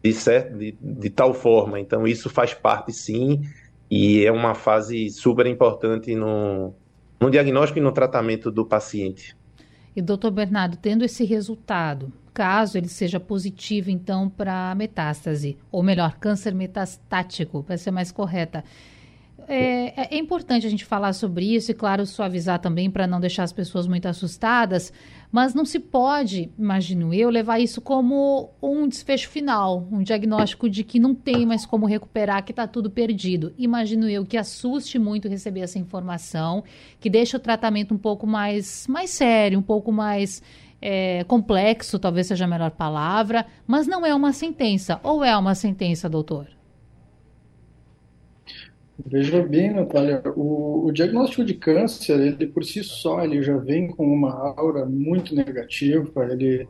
de, 0.04 0.14
certo, 0.14 0.58
de, 0.58 0.76
de 0.82 1.10
tal 1.10 1.34
forma. 1.34 1.80
Então, 1.80 2.06
isso 2.06 2.30
faz 2.30 2.54
parte, 2.54 2.92
sim, 2.92 3.42
e 3.90 4.26
é 4.26 4.32
uma 4.32 4.54
fase 4.54 5.10
super 5.10 5.46
importante 5.46 6.14
no, 6.14 6.74
no 7.20 7.32
diagnóstico 7.32 7.80
e 7.80 7.82
no 7.82 7.92
tratamento 7.92 8.52
do 8.52 8.66
paciente. 8.66 9.36
E, 9.96 10.02
doutor 10.02 10.32
Bernardo, 10.32 10.76
tendo 10.76 11.06
esse 11.06 11.24
resultado, 11.24 12.12
caso 12.34 12.78
ele 12.78 12.90
seja 12.90 13.20
positivo, 13.20 13.92
então, 13.92 14.28
para 14.28 14.74
metástase, 14.76 15.58
ou 15.72 15.84
melhor, 15.84 16.18
câncer 16.20 16.54
metastático, 16.54 17.64
para 17.64 17.78
ser 17.78 17.92
mais 17.92 18.12
correta, 18.12 18.64
é, 19.48 20.16
é, 20.16 20.18
importante 20.18 20.66
a 20.66 20.70
gente 20.70 20.86
falar 20.86 21.14
sobre 21.14 21.56
isso 21.56 21.72
e, 21.72 21.74
claro, 21.74 22.06
suavizar 22.06 22.60
também 22.60 22.90
para 22.90 23.08
não 23.08 23.20
deixar 23.20 23.44
as 23.44 23.52
pessoas 23.54 23.88
muito 23.88 24.08
assustadas, 24.08 24.92
mas 25.32 25.54
não 25.54 25.66
se 25.66 25.80
pode, 25.80 26.52
imagino 26.58 27.14
eu, 27.14 27.30
levar 27.30 27.60
isso 27.60 27.82
como 27.82 28.52
um 28.62 28.88
desfecho 28.88 29.30
final, 29.30 29.88
um 29.92 30.04
diagnóstico 30.04 30.70
de 30.70 30.84
que 30.84 31.00
não 31.00 31.16
tem 31.16 31.46
mais 31.46 31.66
como 31.66 31.86
recuperar, 31.86 32.44
que 32.44 32.52
está 32.52 32.68
tudo 32.68 32.90
perdido. 32.90 33.54
Imagino 33.58 34.10
eu 34.10 34.26
que 34.26 34.38
assuste 34.38 35.00
muito 35.00 35.28
receber 35.28 35.62
essa 35.62 35.80
informação, 35.80 36.64
que 37.00 37.10
deixa 37.10 37.38
o 37.38 37.40
tratamento 37.40 37.94
um 37.94 37.98
pouco 37.98 38.28
mais, 38.28 38.88
mais 38.88 39.10
sério, 39.10 39.60
um 39.60 39.64
pouco 39.64 39.92
mais 39.92 40.42
é, 40.82 41.24
complexo, 41.24 41.98
talvez 41.98 42.28
seja 42.28 42.46
a 42.46 42.48
melhor 42.48 42.72
palavra, 42.72 43.46
mas 43.66 43.88
não 43.88 44.06
é 44.06 44.14
uma 44.14 44.34
sentença. 44.34 45.00
Ou 45.02 45.24
é 45.24 45.36
uma 45.38 45.56
sentença, 45.56 46.10
doutor? 46.10 46.48
Veja 48.98 49.42
bem, 49.42 49.74
Natália, 49.74 50.22
o, 50.36 50.86
o, 50.86 50.92
diagnóstico 50.92 51.44
de 51.44 51.56
câncer, 51.56 52.20
ele 52.20 52.46
por 52.46 52.64
si 52.64 52.84
só, 52.84 53.24
ele 53.24 53.42
já 53.42 53.58
vem 53.58 53.88
com 53.88 54.06
uma 54.06 54.54
aura 54.56 54.86
muito 54.86 55.34
negativa, 55.34 56.32
ele, 56.32 56.68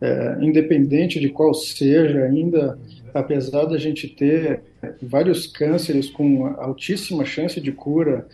é, 0.00 0.38
independente 0.40 1.20
de 1.20 1.28
qual 1.28 1.54
seja, 1.54 2.24
ainda, 2.24 2.76
apesar 3.14 3.66
da 3.66 3.78
gente 3.78 4.08
ter 4.08 4.62
vários 5.00 5.46
cânceres 5.46 6.10
com 6.10 6.46
altíssima 6.58 7.24
chance 7.24 7.60
de 7.60 7.70
cura, 7.70 8.26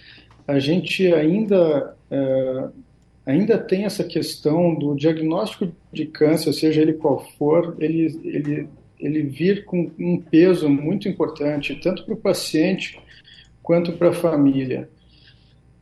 a 0.49 0.59
gente 0.59 1.13
ainda, 1.13 1.95
é, 2.11 2.69
ainda 3.27 3.59
tem 3.59 3.85
essa 3.85 4.03
questão 4.03 4.75
do 4.75 4.95
diagnóstico 4.95 5.71
de 5.93 6.07
câncer, 6.07 6.55
seja 6.55 6.81
ele 6.81 6.95
qual 6.95 7.19
for, 7.37 7.77
ele, 7.79 8.19
ele, 8.25 8.69
ele 8.99 9.23
vir 9.25 9.67
com 9.67 9.91
um 9.99 10.19
peso 10.19 10.71
muito 10.71 11.07
importante, 11.07 11.79
tanto 11.83 12.03
para 12.03 12.15
o 12.15 12.17
paciente 12.17 12.99
quanto 13.67 13.95
para 13.95 14.11
a 14.11 14.15
família. 14.15 14.89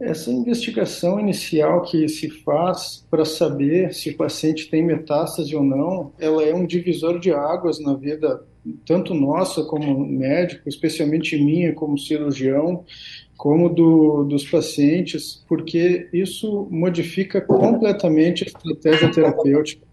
Essa 0.01 0.33
investigação 0.33 1.21
inicial 1.21 1.83
que 1.83 2.09
se 2.09 2.31
faz 2.31 3.07
para 3.11 3.27
saber 3.27 3.93
se 3.93 4.09
o 4.09 4.17
paciente 4.17 4.71
tem 4.71 4.83
metástase 4.83 5.55
ou 5.55 5.63
não, 5.63 6.11
ela 6.19 6.43
é 6.43 6.55
um 6.55 6.65
divisor 6.65 7.21
de 7.21 7.31
águas 7.31 7.79
na 7.79 7.95
vida 7.95 8.43
tanto 8.87 9.13
nossa 9.13 9.63
como 9.65 10.07
médico, 10.07 10.67
especialmente 10.67 11.37
minha 11.37 11.75
como 11.75 11.99
cirurgião, 11.99 12.87
como 13.37 13.69
do, 13.69 14.25
dos 14.25 14.49
pacientes, 14.49 15.45
porque 15.47 16.09
isso 16.11 16.67
modifica 16.71 17.43
completamente 17.43 18.45
a 18.45 18.47
estratégia 18.47 19.13
terapêutica 19.13 19.85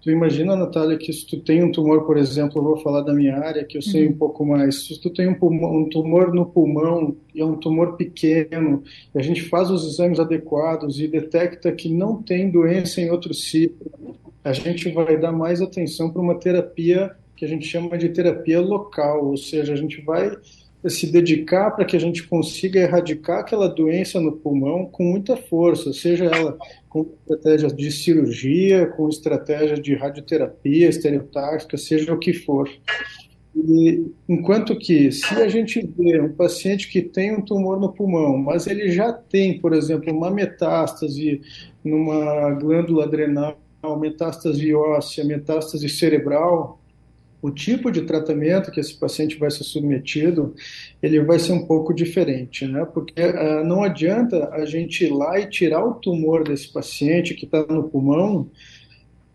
Tu 0.00 0.10
imagina, 0.10 0.56
Natália, 0.56 0.96
que 0.96 1.12
se 1.12 1.26
tu 1.26 1.38
tem 1.40 1.62
um 1.62 1.70
tumor, 1.70 2.06
por 2.06 2.16
exemplo, 2.16 2.58
eu 2.58 2.64
vou 2.64 2.76
falar 2.78 3.02
da 3.02 3.12
minha 3.12 3.36
área, 3.36 3.64
que 3.64 3.76
eu 3.76 3.82
sei 3.82 4.06
uhum. 4.06 4.12
um 4.12 4.16
pouco 4.16 4.46
mais. 4.46 4.86
Se 4.86 4.98
tu 4.98 5.10
tem 5.10 5.28
um, 5.28 5.34
pulmão, 5.34 5.76
um, 5.76 5.88
tumor 5.90 6.32
no 6.32 6.46
pulmão, 6.46 7.14
e 7.34 7.40
é 7.40 7.44
um 7.44 7.56
tumor 7.56 7.96
pequeno, 7.96 8.82
e 9.14 9.18
a 9.18 9.22
gente 9.22 9.42
faz 9.42 9.70
os 9.70 9.86
exames 9.86 10.18
adequados 10.18 10.98
e 10.98 11.06
detecta 11.06 11.70
que 11.70 11.92
não 11.92 12.22
tem 12.22 12.50
doença 12.50 13.00
em 13.00 13.10
outro 13.10 13.34
ciclo, 13.34 14.16
a 14.42 14.54
gente 14.54 14.90
vai 14.90 15.18
dar 15.18 15.32
mais 15.32 15.60
atenção 15.60 16.10
para 16.10 16.22
uma 16.22 16.34
terapia 16.34 17.14
que 17.36 17.44
a 17.44 17.48
gente 17.48 17.66
chama 17.66 17.98
de 17.98 18.08
terapia 18.08 18.60
local, 18.60 19.26
ou 19.26 19.36
seja, 19.36 19.74
a 19.74 19.76
gente 19.76 20.00
vai 20.00 20.34
se 20.88 21.06
dedicar 21.06 21.70
para 21.72 21.84
que 21.84 21.96
a 21.96 22.00
gente 22.00 22.26
consiga 22.26 22.80
erradicar 22.80 23.40
aquela 23.40 23.68
doença 23.68 24.20
no 24.20 24.32
pulmão 24.32 24.86
com 24.86 25.04
muita 25.04 25.36
força, 25.36 25.92
seja 25.92 26.24
ela 26.24 26.56
com 26.88 27.06
estratégia 27.20 27.68
de 27.68 27.92
cirurgia, 27.92 28.86
com 28.86 29.08
estratégia 29.08 29.76
de 29.76 29.94
radioterapia 29.94 30.88
estereotáxica, 30.88 31.76
seja 31.76 32.14
o 32.14 32.18
que 32.18 32.32
for. 32.32 32.68
E, 33.54 34.06
enquanto 34.28 34.78
que, 34.78 35.10
se 35.12 35.34
a 35.34 35.48
gente 35.48 35.84
vê 35.98 36.20
um 36.20 36.32
paciente 36.32 36.88
que 36.88 37.02
tem 37.02 37.36
um 37.36 37.42
tumor 37.42 37.78
no 37.78 37.92
pulmão, 37.92 38.38
mas 38.38 38.66
ele 38.66 38.90
já 38.90 39.12
tem, 39.12 39.60
por 39.60 39.72
exemplo, 39.72 40.12
uma 40.12 40.30
metástase 40.30 41.40
numa 41.84 42.52
glândula 42.52 43.04
adrenal, 43.04 43.58
metástase 43.98 44.74
óssea, 44.74 45.24
metástase 45.24 45.88
cerebral, 45.88 46.79
o 47.42 47.50
tipo 47.50 47.90
de 47.90 48.02
tratamento 48.02 48.70
que 48.70 48.80
esse 48.80 48.94
paciente 48.98 49.38
vai 49.38 49.50
ser 49.50 49.64
submetido, 49.64 50.54
ele 51.02 51.20
vai 51.22 51.38
ser 51.38 51.52
um 51.52 51.66
pouco 51.66 51.94
diferente, 51.94 52.66
né? 52.66 52.84
Porque 52.84 53.20
uh, 53.20 53.64
não 53.64 53.82
adianta 53.82 54.48
a 54.50 54.64
gente 54.64 55.04
ir 55.04 55.12
lá 55.12 55.38
e 55.38 55.48
tirar 55.48 55.84
o 55.84 55.94
tumor 55.94 56.44
desse 56.44 56.72
paciente 56.72 57.34
que 57.34 57.46
está 57.46 57.64
no 57.66 57.88
pulmão 57.88 58.50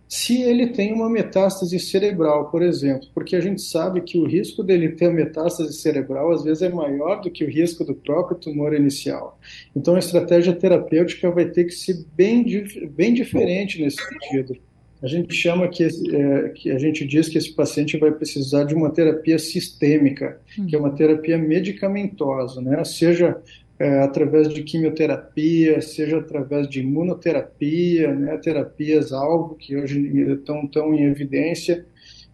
se 0.07 0.41
ele 0.41 0.67
tem 0.67 0.93
uma 0.93 1.09
metástase 1.09 1.79
cerebral, 1.79 2.49
por 2.51 2.61
exemplo, 2.61 3.07
porque 3.13 3.35
a 3.35 3.41
gente 3.41 3.61
sabe 3.61 4.01
que 4.01 4.17
o 4.17 4.25
risco 4.25 4.63
dele 4.63 4.89
ter 4.89 5.11
metástase 5.11 5.73
cerebral 5.73 6.31
às 6.31 6.43
vezes 6.43 6.61
é 6.61 6.69
maior 6.69 7.21
do 7.21 7.31
que 7.31 7.43
o 7.43 7.49
risco 7.49 7.83
do 7.83 7.95
próprio 7.95 8.37
tumor 8.37 8.73
inicial. 8.75 9.39
Então 9.75 9.95
a 9.95 9.99
estratégia 9.99 10.53
terapêutica 10.53 11.31
vai 11.31 11.45
ter 11.45 11.65
que 11.65 11.73
ser 11.73 12.05
bem, 12.15 12.45
bem 12.91 13.13
diferente 13.13 13.81
nesse 13.81 13.97
sentido. 13.97 14.55
A 15.01 15.07
gente 15.07 15.33
chama 15.35 15.67
que, 15.67 15.83
é, 15.83 16.49
que 16.49 16.71
a 16.71 16.77
gente 16.77 17.05
diz 17.05 17.27
que 17.27 17.37
esse 17.37 17.53
paciente 17.53 17.97
vai 17.97 18.11
precisar 18.11 18.63
de 18.63 18.73
uma 18.73 18.89
terapia 18.89 19.37
sistêmica, 19.37 20.39
que 20.67 20.75
é 20.75 20.79
uma 20.79 20.91
terapia 20.91 21.37
medicamentosa, 21.37 22.61
né? 22.61 22.83
Seja 22.83 23.37
é, 23.77 23.99
através 23.99 24.47
de 24.49 24.63
quimioterapia, 24.63 25.81
seja 25.81 26.19
através 26.19 26.67
de 26.67 26.79
imunoterapia, 26.79 28.13
né, 28.13 28.37
terapias-alvo, 28.37 29.55
que 29.55 29.75
hoje 29.75 29.99
estão 30.31 30.65
tão 30.67 30.93
em 30.93 31.03
evidência. 31.03 31.85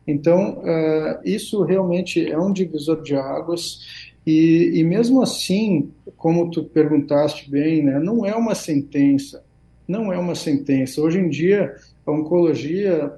Então, 0.05 0.61
é, 0.65 1.19
isso 1.25 1.63
realmente 1.63 2.29
é 2.29 2.37
um 2.37 2.53
divisor 2.53 3.01
de 3.01 3.15
águas, 3.15 4.11
e, 4.25 4.73
e, 4.75 4.83
mesmo 4.83 5.21
assim, 5.21 5.89
como 6.15 6.51
tu 6.51 6.63
perguntaste 6.63 7.49
bem, 7.49 7.83
né, 7.83 7.99
não 7.99 8.23
é 8.23 8.35
uma 8.35 8.53
sentença, 8.53 9.43
não 9.87 10.13
é 10.13 10.17
uma 10.19 10.35
sentença. 10.35 11.01
Hoje 11.01 11.19
em 11.19 11.27
dia, 11.27 11.73
a 12.11 12.15
oncologia, 12.15 13.13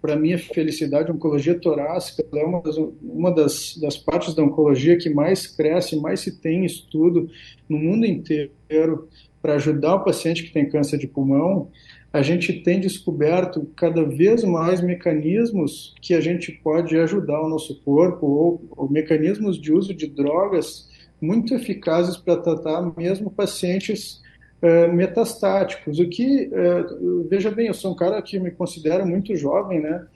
para 0.00 0.16
minha 0.16 0.38
felicidade, 0.38 1.10
a 1.10 1.14
oncologia 1.14 1.58
torácica 1.58 2.24
é 2.34 2.44
uma, 2.44 2.60
das, 2.62 2.76
uma 2.76 3.30
das, 3.30 3.76
das, 3.80 3.96
partes 3.96 4.34
da 4.34 4.42
oncologia 4.42 4.96
que 4.96 5.10
mais 5.10 5.46
cresce, 5.46 5.96
mais 5.96 6.20
se 6.20 6.40
tem 6.40 6.64
estudo 6.64 7.28
no 7.68 7.78
mundo 7.78 8.06
inteiro 8.06 9.08
para 9.40 9.54
ajudar 9.54 9.96
o 9.96 10.04
paciente 10.04 10.44
que 10.44 10.52
tem 10.52 10.68
câncer 10.68 10.98
de 10.98 11.06
pulmão. 11.06 11.70
A 12.12 12.22
gente 12.22 12.52
tem 12.62 12.78
descoberto 12.78 13.66
cada 13.74 14.04
vez 14.04 14.44
mais 14.44 14.80
mecanismos 14.80 15.94
que 16.00 16.14
a 16.14 16.20
gente 16.20 16.52
pode 16.52 16.96
ajudar 16.96 17.40
o 17.40 17.48
nosso 17.48 17.80
corpo, 17.82 18.26
ou, 18.26 18.64
ou 18.76 18.90
mecanismos 18.90 19.60
de 19.60 19.72
uso 19.72 19.94
de 19.94 20.06
drogas 20.06 20.88
muito 21.20 21.54
eficazes 21.54 22.16
para 22.16 22.36
tratar 22.36 22.82
mesmo 22.96 23.30
pacientes 23.30 24.21
é, 24.62 24.86
metastáticos. 24.86 25.98
O 25.98 26.08
que, 26.08 26.48
é, 26.52 26.84
veja 27.28 27.50
bem, 27.50 27.66
eu 27.66 27.74
sou 27.74 27.92
um 27.92 27.96
cara 27.96 28.22
que 28.22 28.38
me 28.38 28.52
considero 28.52 29.04
muito 29.04 29.34
jovem, 29.36 29.80
né? 29.80 30.06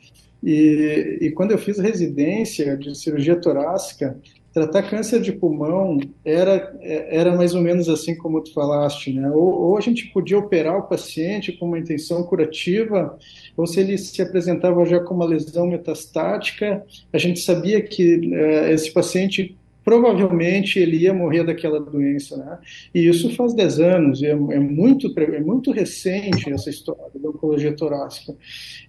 E, 0.42 1.18
e 1.22 1.30
quando 1.32 1.50
eu 1.50 1.58
fiz 1.58 1.78
residência 1.78 2.76
de 2.76 2.96
cirurgia 2.96 3.34
torácica, 3.34 4.16
tratar 4.56 4.84
câncer 4.84 5.20
de 5.20 5.32
pulmão 5.32 5.98
era, 6.24 6.74
era 6.80 7.36
mais 7.36 7.54
ou 7.54 7.60
menos 7.60 7.90
assim 7.90 8.14
como 8.14 8.40
tu 8.40 8.54
falaste, 8.54 9.12
né? 9.12 9.28
Ou, 9.30 9.52
ou, 9.52 9.76
a 9.76 9.80
gente 9.80 10.06
podia 10.12 10.38
operar 10.38 10.78
o 10.78 10.84
paciente 10.84 11.52
com 11.52 11.66
uma 11.66 11.78
intenção 11.78 12.22
curativa, 12.22 13.18
ou 13.56 13.66
se 13.66 13.80
ele 13.80 13.98
se 13.98 14.22
apresentava 14.22 14.86
já 14.86 15.00
com 15.00 15.14
uma 15.14 15.26
lesão 15.26 15.66
metastática, 15.66 16.82
a 17.12 17.18
gente 17.18 17.40
sabia 17.40 17.82
que 17.82 18.32
é, 18.32 18.72
esse 18.72 18.90
paciente 18.92 19.56
provavelmente 19.86 20.80
ele 20.80 20.96
ia 20.96 21.14
morrer 21.14 21.44
daquela 21.44 21.78
doença, 21.78 22.36
né? 22.36 22.58
E 22.92 23.06
isso 23.06 23.32
faz 23.36 23.54
10 23.54 23.78
anos, 23.78 24.20
é, 24.20 24.30
é, 24.30 24.58
muito, 24.58 25.14
é 25.16 25.40
muito 25.40 25.70
recente 25.70 26.50
essa 26.50 26.68
história 26.68 27.04
da 27.14 27.28
oncologia 27.28 27.72
torácica. 27.72 28.34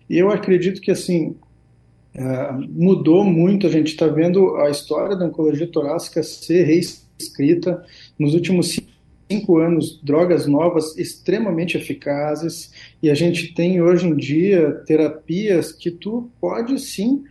E 0.09 0.17
eu 0.17 0.31
acredito 0.31 0.81
que, 0.81 0.89
assim, 0.89 1.35
uh, 2.15 2.67
mudou 2.67 3.23
muito, 3.23 3.67
a 3.67 3.69
gente 3.69 3.89
está 3.89 4.07
vendo 4.07 4.55
a 4.55 4.71
história 4.71 5.15
da 5.15 5.27
oncologia 5.27 5.67
torácica 5.67 6.23
ser 6.23 6.63
reescrita 6.63 7.85
nos 8.17 8.33
últimos 8.33 8.79
cinco 9.31 9.59
anos, 9.59 10.01
drogas 10.01 10.47
novas 10.47 10.97
extremamente 10.97 11.77
eficazes, 11.77 12.71
e 13.03 13.11
a 13.11 13.13
gente 13.13 13.53
tem 13.53 13.79
hoje 13.83 14.07
em 14.07 14.15
dia 14.15 14.71
terapias 14.87 15.71
que 15.71 15.91
tu 15.91 16.27
pode 16.41 16.79
sim 16.79 17.23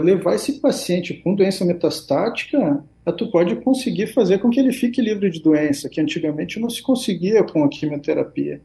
levar 0.00 0.34
esse 0.34 0.60
paciente 0.60 1.14
com 1.14 1.34
doença 1.34 1.64
metastática 1.64 2.84
tu 3.12 3.30
pode 3.30 3.56
conseguir 3.56 4.06
fazer 4.08 4.38
com 4.38 4.48
que 4.48 4.58
ele 4.58 4.72
fique 4.72 5.00
livre 5.00 5.30
de 5.30 5.42
doença, 5.42 5.88
que 5.88 6.00
antigamente 6.00 6.58
não 6.58 6.70
se 6.70 6.82
conseguia 6.82 7.42
com 7.42 7.62
a 7.62 7.68
quimioterapia. 7.68 8.60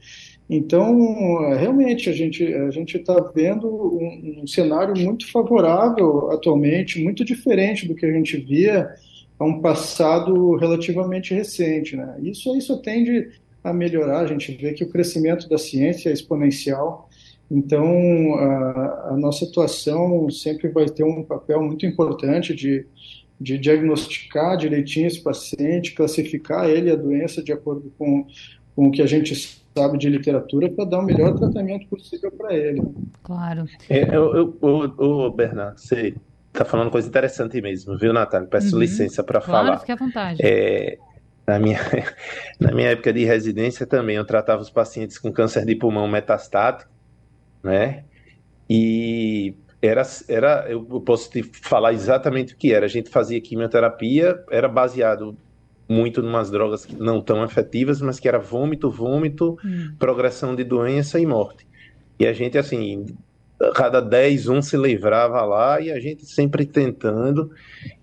Então, 0.49 1.55
realmente, 1.57 2.09
a 2.09 2.13
gente 2.13 2.43
a 2.43 2.71
está 2.97 3.19
vendo 3.35 3.67
um, 3.67 4.41
um, 4.41 4.47
cenário 4.47 4.97
muito 4.97 5.29
favorável 5.31 6.31
atualmente, 6.31 7.03
muito 7.03 7.23
diferente 7.23 7.87
do 7.87 7.93
que 7.93 8.05
a 8.05 8.11
gente 8.11 8.37
via 8.37 8.89
a 9.37 9.45
um 9.45 9.61
passado 9.61 10.55
relativamente 10.55 11.33
recente. 11.33 11.95
Né? 11.95 12.15
Isso 12.23 12.55
isso 12.55 12.81
tende 12.81 13.29
a 13.63 13.73
melhorar, 13.73 14.21
a 14.21 14.27
gente 14.27 14.53
vê 14.53 14.73
que 14.73 14.83
o 14.85 14.89
crescimento 14.89 15.47
da 15.49 15.57
ciência 15.57 16.09
é 16.09 16.13
exponencial, 16.13 17.08
então 17.49 18.35
a, 18.35 19.09
a 19.11 19.17
nossa 19.17 19.45
atuação 19.45 20.29
sempre 20.29 20.69
vai 20.69 20.85
ter 20.85 21.03
um 21.03 21.23
papel 21.23 21.61
muito 21.61 21.85
importante 21.85 22.53
de 22.53 22.85
de 23.39 23.57
diagnosticar 23.57 24.57
direitinho 24.57 25.07
esse 25.07 25.21
paciente, 25.21 25.93
classificar 25.93 26.69
ele 26.69 26.91
a 26.91 26.95
doença 26.95 27.41
de 27.41 27.53
acordo 27.53 27.91
com, 27.97 28.27
com 28.75 28.87
o 28.87 28.91
que 28.91 29.01
a 29.01 29.05
gente 29.05 29.33
sabe 29.75 29.97
de 29.97 30.09
literatura 30.09 30.69
para 30.69 30.83
dar 30.83 30.99
o 30.99 31.03
melhor 31.03 31.37
tratamento 31.37 31.87
possível 31.87 32.31
para 32.31 32.53
ele. 32.53 32.81
Claro. 33.23 33.65
É, 33.89 34.03
eu, 34.13 34.55
eu, 34.61 34.95
eu, 34.99 35.31
Bernardo, 35.31 35.79
você 35.79 36.13
está 36.51 36.65
falando 36.65 36.91
coisa 36.91 37.07
interessante 37.07 37.61
mesmo, 37.61 37.97
viu, 37.97 38.11
Natália? 38.11 38.47
Peço 38.47 38.75
uhum. 38.75 38.81
licença 38.81 39.23
para 39.23 39.39
claro, 39.39 39.67
falar. 39.67 39.79
fique 39.79 39.91
à 39.93 39.95
vontade. 39.95 40.39
É, 40.43 40.97
na 41.47 41.59
minha, 41.59 41.79
na 42.59 42.73
minha 42.73 42.89
época 42.89 43.13
de 43.13 43.23
residência 43.23 43.85
também, 43.85 44.17
eu 44.17 44.25
tratava 44.25 44.61
os 44.61 44.69
pacientes 44.69 45.17
com 45.17 45.31
câncer 45.31 45.65
de 45.65 45.75
pulmão 45.75 46.07
metastático, 46.09 46.91
né? 47.63 48.03
E 48.69 49.53
era, 49.81 50.03
era, 50.27 50.65
eu 50.69 50.83
posso 51.01 51.29
te 51.31 51.43
falar 51.43 51.93
exatamente 51.93 52.53
o 52.53 52.57
que 52.57 52.73
era. 52.73 52.85
A 52.85 52.89
gente 52.89 53.09
fazia 53.09 53.39
quimioterapia, 53.39 54.43
era 54.51 54.67
baseado 54.67 55.37
muito 55.87 56.21
em 56.21 56.27
umas 56.27 56.51
drogas 56.51 56.87
não 56.87 57.19
tão 57.19 57.43
efetivas, 57.43 57.99
mas 57.99 58.19
que 58.19 58.27
era 58.27 58.37
vômito, 58.37 58.91
vômito, 58.91 59.57
hum. 59.65 59.93
progressão 59.97 60.55
de 60.55 60.63
doença 60.63 61.19
e 61.19 61.25
morte. 61.25 61.67
E 62.19 62.27
a 62.27 62.33
gente, 62.33 62.57
assim, 62.57 63.07
cada 63.73 63.99
10, 63.99 64.49
um 64.49 64.61
se 64.61 64.77
livrava 64.77 65.41
lá 65.43 65.81
e 65.81 65.91
a 65.91 65.99
gente 65.99 66.25
sempre 66.25 66.65
tentando. 66.65 67.51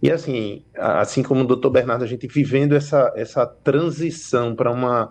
E, 0.03 0.11
assim, 0.11 0.65
assim 0.75 1.23
como 1.23 1.43
o 1.43 1.47
doutor 1.47 1.71
Bernardo, 1.71 2.03
a 2.03 2.09
gente 2.09 2.27
vivendo 2.27 2.75
essa, 2.75 3.13
essa 3.15 3.47
transição 3.47 4.57
para 4.57 4.73
uma, 4.73 5.09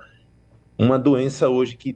uma 0.78 1.00
doença 1.00 1.48
hoje 1.48 1.78
que 1.78 1.96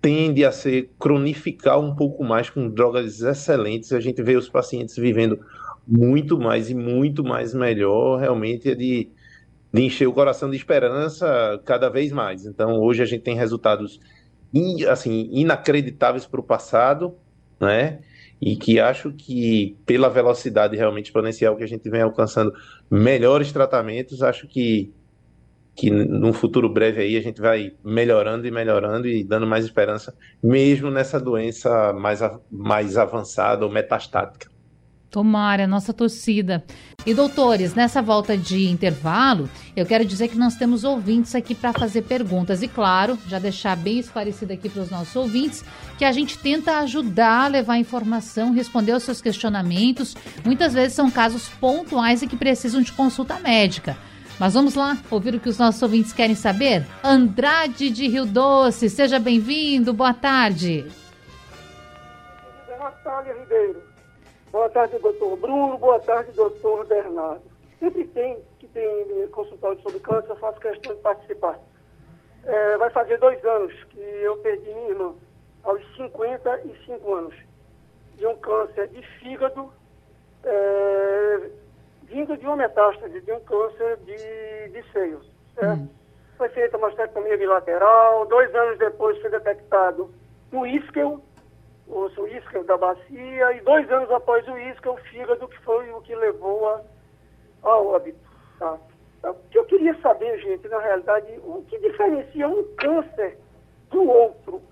tende 0.00 0.44
a 0.44 0.52
ser 0.52 0.90
cronificar 0.98 1.78
um 1.78 1.94
pouco 1.94 2.24
mais 2.24 2.48
com 2.48 2.68
drogas 2.68 3.20
excelentes. 3.20 3.92
A 3.92 4.00
gente 4.00 4.22
vê 4.22 4.36
os 4.36 4.48
pacientes 4.48 4.96
vivendo 4.96 5.38
muito 5.86 6.38
mais 6.38 6.70
e 6.70 6.74
muito 6.74 7.24
mais 7.24 7.52
melhor, 7.52 8.18
realmente 8.18 8.70
é 8.70 8.74
de, 8.74 9.08
de 9.72 9.82
encher 9.82 10.06
o 10.06 10.12
coração 10.12 10.50
de 10.50 10.56
esperança 10.56 11.60
cada 11.64 11.88
vez 11.88 12.12
mais. 12.12 12.46
Então, 12.46 12.80
hoje 12.80 13.02
a 13.02 13.06
gente 13.06 13.22
tem 13.22 13.34
resultados 13.34 14.00
in, 14.54 14.84
assim 14.84 15.28
inacreditáveis 15.32 16.26
para 16.26 16.40
o 16.40 16.44
passado, 16.44 17.14
né? 17.58 18.00
E 18.40 18.56
que 18.56 18.80
acho 18.80 19.12
que 19.12 19.76
pela 19.84 20.08
velocidade 20.08 20.74
realmente 20.76 21.06
exponencial 21.06 21.56
que 21.56 21.64
a 21.64 21.68
gente 21.68 21.90
vem 21.90 22.00
alcançando 22.00 22.54
melhores 22.90 23.52
tratamentos, 23.52 24.22
acho 24.22 24.46
que 24.46 24.94
que 25.74 25.90
num 25.90 26.32
futuro 26.32 26.68
breve 26.68 27.00
aí 27.00 27.16
a 27.16 27.22
gente 27.22 27.40
vai 27.40 27.72
melhorando 27.84 28.46
e 28.46 28.50
melhorando 28.50 29.08
e 29.08 29.24
dando 29.24 29.46
mais 29.46 29.64
esperança, 29.64 30.14
mesmo 30.42 30.90
nessa 30.90 31.18
doença 31.18 31.92
mais, 31.92 32.20
mais 32.50 32.96
avançada 32.96 33.64
ou 33.64 33.72
metastática. 33.72 34.50
Tomara, 35.10 35.66
nossa 35.66 35.92
torcida. 35.92 36.64
E 37.04 37.12
doutores, 37.12 37.74
nessa 37.74 38.00
volta 38.00 38.36
de 38.36 38.68
intervalo, 38.68 39.50
eu 39.74 39.84
quero 39.84 40.04
dizer 40.04 40.28
que 40.28 40.38
nós 40.38 40.54
temos 40.54 40.84
ouvintes 40.84 41.34
aqui 41.34 41.52
para 41.52 41.72
fazer 41.72 42.02
perguntas. 42.02 42.62
E 42.62 42.68
claro, 42.68 43.18
já 43.26 43.40
deixar 43.40 43.76
bem 43.76 43.98
esclarecido 43.98 44.52
aqui 44.52 44.68
para 44.68 44.82
os 44.82 44.90
nossos 44.90 45.16
ouvintes 45.16 45.64
que 45.98 46.04
a 46.04 46.12
gente 46.12 46.38
tenta 46.38 46.78
ajudar 46.78 47.46
a 47.46 47.48
levar 47.48 47.76
informação, 47.76 48.52
responder 48.52 48.92
aos 48.92 49.02
seus 49.02 49.20
questionamentos. 49.20 50.14
Muitas 50.44 50.74
vezes 50.74 50.92
são 50.92 51.10
casos 51.10 51.48
pontuais 51.48 52.22
e 52.22 52.28
que 52.28 52.36
precisam 52.36 52.80
de 52.80 52.92
consulta 52.92 53.40
médica. 53.40 53.96
Mas 54.40 54.54
vamos 54.54 54.74
lá 54.74 54.96
ouvir 55.10 55.34
o 55.34 55.38
que 55.38 55.50
os 55.50 55.58
nossos 55.58 55.82
ouvintes 55.82 56.14
querem 56.14 56.34
saber? 56.34 56.86
Andrade 57.04 57.90
de 57.90 58.08
Rio 58.08 58.24
Doce, 58.24 58.88
seja 58.88 59.18
bem-vindo, 59.18 59.92
boa 59.92 60.14
tarde. 60.14 60.90
Natália 62.78 63.34
Ribeiro. 63.34 63.82
Boa 64.50 64.70
tarde, 64.70 64.98
doutor 64.98 65.36
Bruno, 65.36 65.76
boa 65.76 66.00
tarde, 66.00 66.32
doutor 66.32 66.86
Bernardo. 66.86 67.42
Sempre 67.78 68.06
tem 68.06 68.38
que 68.58 68.66
tem 68.68 69.28
consultório 69.28 69.78
sobre 69.82 70.00
câncer, 70.00 70.30
eu 70.30 70.36
faço 70.36 70.58
questão 70.58 70.94
de 70.94 71.02
participar. 71.02 71.58
É, 72.44 72.78
vai 72.78 72.88
fazer 72.88 73.18
dois 73.18 73.44
anos 73.44 73.74
que 73.90 74.00
eu 74.00 74.38
perdi 74.38 74.72
minha 74.72 74.88
irmã, 74.88 75.12
aos 75.64 75.82
55 75.96 77.14
anos, 77.14 77.34
de 78.16 78.26
um 78.26 78.36
câncer 78.36 78.88
de 78.88 79.02
fígado, 79.18 79.70
é, 80.44 81.50
vindo 82.10 82.36
de 82.36 82.44
uma 82.44 82.56
metástase 82.56 83.20
de 83.20 83.32
um 83.32 83.40
câncer 83.40 83.96
de, 83.98 84.72
de 84.72 84.92
seio. 84.92 85.20
Hum. 85.62 85.88
Foi 86.36 86.48
feita 86.48 86.76
uma 86.76 86.88
mastectomia 86.88 87.36
bilateral, 87.36 88.26
dois 88.26 88.52
anos 88.54 88.78
depois 88.78 89.18
foi 89.20 89.30
detectado 89.30 90.10
um 90.52 90.66
isquel, 90.66 91.20
o 91.86 92.26
isca 92.26 92.64
da 92.64 92.76
bacia, 92.76 93.52
e 93.52 93.60
dois 93.60 93.90
anos 93.90 94.10
após 94.10 94.46
o 94.48 94.58
isca, 94.58 94.90
o 94.90 94.96
fígado, 94.96 95.46
que 95.48 95.58
foi 95.60 95.90
o 95.92 96.00
que 96.00 96.14
levou 96.14 96.68
a, 96.68 96.80
ao 97.62 97.86
óbito. 97.88 98.18
Tá? 98.58 98.78
O 99.24 99.34
que 99.50 99.58
eu 99.58 99.64
queria 99.64 99.94
saber, 100.00 100.38
gente, 100.40 100.66
na 100.68 100.80
realidade, 100.80 101.26
o 101.44 101.62
que 101.68 101.78
diferencia 101.78 102.48
um 102.48 102.64
câncer 102.76 103.38
do 103.90 104.08
outro? 104.08 104.62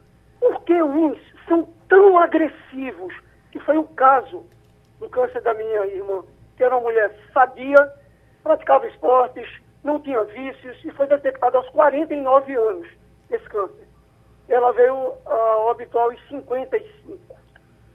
Por 0.40 0.62
que 0.62 0.82
uns 0.82 1.18
são 1.46 1.68
tão 1.88 2.18
agressivos? 2.18 3.14
Que 3.52 3.60
foi 3.60 3.76
o 3.76 3.84
caso 3.84 4.44
do 4.98 5.08
câncer 5.08 5.42
da 5.42 5.54
minha 5.54 5.86
irmã, 5.86 6.24
que 6.58 6.64
era 6.64 6.76
uma 6.76 6.82
mulher 6.82 7.16
sadia, 7.32 7.92
praticava 8.42 8.86
esportes, 8.88 9.48
não 9.82 10.00
tinha 10.00 10.22
vícios 10.24 10.76
e 10.84 10.90
foi 10.90 11.06
detectada 11.06 11.56
aos 11.56 11.68
49 11.70 12.54
anos 12.54 12.88
esse 13.30 13.48
câncer. 13.48 13.86
Ela 14.48 14.72
veio 14.72 15.14
a 15.24 15.56
óbito 15.70 15.96
aos 15.96 16.18
55. 16.28 17.18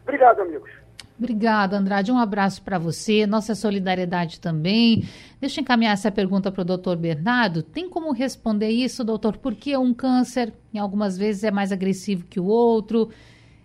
Obrigado, 0.04 0.42
amigos. 0.42 0.72
Obrigada, 1.20 1.78
Andrade. 1.78 2.12
Um 2.12 2.18
abraço 2.18 2.64
para 2.64 2.80
você, 2.80 3.28
nossa 3.28 3.54
solidariedade 3.54 4.40
também. 4.40 5.04
Deixa 5.40 5.60
eu 5.60 5.64
encaminhar 5.64 5.94
essa 5.94 6.12
pergunta 6.12 6.52
para 6.52 6.62
o 6.62 6.66
doutor 6.66 6.96
Bernardo. 6.96 7.62
Tem 7.62 7.90
como 7.90 8.12
responder 8.14 8.70
isso, 8.70 9.04
doutor? 9.04 9.38
Por 9.38 9.56
que 9.56 9.76
um 9.78 9.94
câncer, 9.94 10.54
em 10.74 10.80
algumas 10.80 11.18
vezes, 11.18 11.44
é 11.44 11.52
mais 11.52 11.72
agressivo 11.72 12.26
que 12.26 12.40
o 12.40 12.46
outro? 12.46 13.10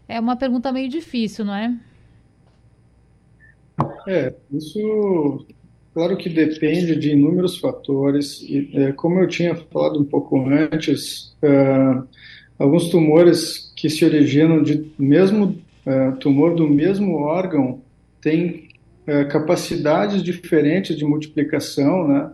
É 0.09 0.19
uma 0.19 0.37
pergunta 0.37 0.73
meio 0.73 0.89
difícil, 0.89 1.45
não 1.45 1.55
é? 1.55 1.75
É, 4.07 4.35
isso 4.53 5.47
Claro 5.99 6.17
que 6.17 6.29
depende 6.29 6.95
de 6.95 7.11
inúmeros 7.11 7.59
fatores, 7.59 8.41
e 8.43 8.71
é, 8.73 8.93
como 8.93 9.19
eu 9.19 9.27
tinha 9.27 9.57
falado 9.57 9.99
um 9.99 10.05
pouco 10.05 10.39
antes, 10.49 11.35
uh, 11.43 12.07
alguns 12.57 12.89
tumores 12.89 13.73
que 13.75 13.91
se 13.91 14.05
originam 14.05 14.63
de 14.63 14.89
mesmo 14.97 15.61
uh, 15.85 16.17
tumor 16.19 16.55
do 16.55 16.69
mesmo 16.69 17.17
órgão 17.17 17.81
têm 18.21 18.69
uh, 19.09 19.27
capacidades 19.29 20.23
diferentes 20.23 20.97
de 20.97 21.05
multiplicação, 21.05 22.07
né? 22.07 22.31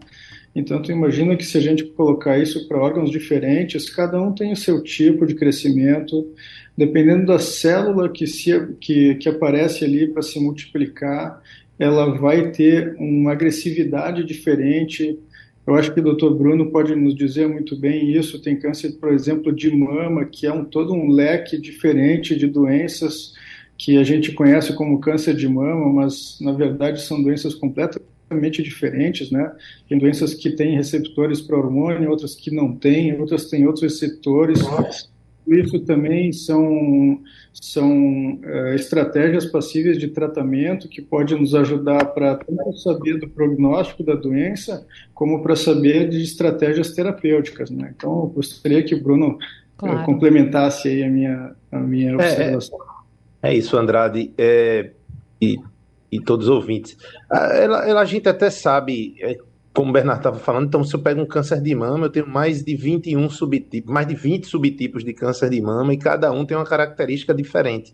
Então, 0.54 0.80
tu 0.80 0.92
imagina 0.92 1.36
que 1.36 1.44
se 1.44 1.58
a 1.58 1.60
gente 1.60 1.84
colocar 1.84 2.38
isso 2.38 2.68
para 2.68 2.78
órgãos 2.78 3.10
diferentes, 3.10 3.90
cada 3.90 4.22
um 4.22 4.32
tem 4.32 4.52
o 4.52 4.56
seu 4.56 4.82
tipo 4.82 5.26
de 5.26 5.34
crescimento, 5.34 6.32
dependendo 6.76 7.26
da 7.26 7.40
célula 7.40 8.08
que, 8.08 8.26
se, 8.26 8.52
que, 8.80 9.16
que 9.16 9.28
aparece 9.28 9.84
ali 9.84 10.06
para 10.06 10.22
se 10.22 10.38
multiplicar, 10.38 11.42
ela 11.76 12.16
vai 12.16 12.52
ter 12.52 12.94
uma 12.98 13.32
agressividade 13.32 14.22
diferente. 14.22 15.18
Eu 15.66 15.74
acho 15.74 15.92
que 15.92 16.00
o 16.00 16.14
Dr. 16.14 16.30
Bruno 16.30 16.70
pode 16.70 16.94
nos 16.94 17.16
dizer 17.16 17.48
muito 17.48 17.74
bem 17.74 18.12
isso. 18.12 18.40
Tem 18.40 18.56
câncer, 18.56 18.92
por 18.92 19.12
exemplo, 19.12 19.52
de 19.52 19.74
mama, 19.74 20.24
que 20.24 20.46
é 20.46 20.52
um, 20.52 20.64
todo 20.64 20.92
um 20.92 21.10
leque 21.10 21.60
diferente 21.60 22.36
de 22.36 22.46
doenças 22.46 23.32
que 23.76 23.98
a 23.98 24.04
gente 24.04 24.30
conhece 24.32 24.72
como 24.74 25.00
câncer 25.00 25.34
de 25.34 25.48
mama, 25.48 25.92
mas 25.92 26.38
na 26.40 26.52
verdade 26.52 27.02
são 27.02 27.20
doenças 27.20 27.54
completamente 27.56 28.13
diferentes, 28.62 29.30
né? 29.30 29.52
Tem 29.88 29.98
doenças 29.98 30.34
que 30.34 30.50
têm 30.50 30.76
receptores 30.76 31.40
para 31.40 31.56
hormônio, 31.56 32.10
outras 32.10 32.34
que 32.34 32.50
não 32.50 32.74
têm, 32.74 33.18
outras 33.18 33.48
têm 33.48 33.66
outros 33.66 33.82
receptores. 33.82 34.60
Isso 35.46 35.78
também 35.80 36.32
são, 36.32 37.20
são 37.52 38.38
é, 38.42 38.74
estratégias 38.74 39.44
passíveis 39.44 39.98
de 39.98 40.08
tratamento 40.08 40.88
que 40.88 41.02
podem 41.02 41.38
nos 41.38 41.54
ajudar 41.54 42.06
para 42.06 42.36
tanto 42.36 42.78
saber 42.78 43.18
do 43.18 43.28
prognóstico 43.28 44.02
da 44.02 44.14
doença, 44.14 44.86
como 45.12 45.42
para 45.42 45.54
saber 45.54 46.08
de 46.08 46.22
estratégias 46.22 46.92
terapêuticas. 46.92 47.70
Né? 47.70 47.92
Então, 47.94 48.10
eu 48.10 48.26
gostaria 48.28 48.82
que 48.82 48.94
o 48.94 49.02
Bruno 49.02 49.38
eh, 49.40 49.46
claro. 49.76 50.04
complementasse 50.04 50.88
aí 50.88 51.04
a 51.04 51.10
minha, 51.10 51.52
a 51.70 51.78
minha 51.78 52.12
é, 52.12 52.14
observação. 52.14 52.78
É, 53.42 53.50
é 53.50 53.54
isso, 53.54 53.76
Andrade. 53.76 54.32
É, 54.38 54.92
e, 55.42 55.58
e 56.14 56.20
todos 56.20 56.46
os 56.46 56.54
ouvintes. 56.54 56.96
Ela, 57.30 58.00
a 58.00 58.04
gente 58.04 58.28
até 58.28 58.48
sabe 58.48 59.16
é, 59.20 59.36
como 59.72 59.90
o 59.90 59.92
Bernardo 59.92 60.20
estava 60.20 60.38
falando, 60.38 60.66
então 60.66 60.84
se 60.84 60.94
eu 60.94 61.00
pego 61.00 61.20
um 61.20 61.26
câncer 61.26 61.60
de 61.60 61.74
mama, 61.74 62.06
eu 62.06 62.10
tenho 62.10 62.28
mais 62.28 62.62
de 62.62 62.76
21 62.76 63.28
subtipos, 63.28 63.92
mais 63.92 64.06
de 64.06 64.14
20 64.14 64.46
subtipos 64.46 65.02
de 65.02 65.12
câncer 65.12 65.50
de 65.50 65.60
mama 65.60 65.92
e 65.92 65.98
cada 65.98 66.30
um 66.30 66.46
tem 66.46 66.56
uma 66.56 66.64
característica 66.64 67.34
diferente. 67.34 67.92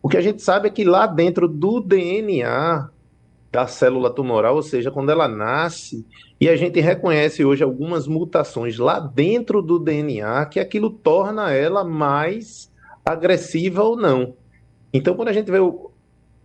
O 0.00 0.08
que 0.08 0.16
a 0.16 0.20
gente 0.20 0.40
sabe 0.40 0.68
é 0.68 0.70
que 0.70 0.84
lá 0.84 1.08
dentro 1.08 1.48
do 1.48 1.80
DNA 1.80 2.88
da 3.50 3.66
célula 3.66 4.10
tumoral, 4.10 4.54
ou 4.54 4.62
seja, 4.62 4.92
quando 4.92 5.10
ela 5.10 5.26
nasce, 5.26 6.06
e 6.40 6.48
a 6.48 6.54
gente 6.54 6.78
reconhece 6.78 7.44
hoje 7.44 7.64
algumas 7.64 8.06
mutações 8.06 8.78
lá 8.78 9.00
dentro 9.00 9.60
do 9.60 9.76
DNA 9.76 10.46
que 10.46 10.60
aquilo 10.60 10.88
torna 10.88 11.50
ela 11.52 11.82
mais 11.82 12.70
agressiva 13.04 13.82
ou 13.82 13.96
não. 13.96 14.34
Então, 14.92 15.16
quando 15.16 15.28
a 15.28 15.32
gente 15.32 15.50
vê 15.50 15.58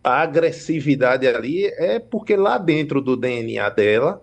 a 0.06 0.22
agressividade 0.22 1.28
ali, 1.28 1.66
é 1.66 2.00
porque 2.00 2.36
lá 2.36 2.60
dentro 2.60 3.02
do 3.02 3.18
DNA 3.18 3.68
dela 3.72 4.22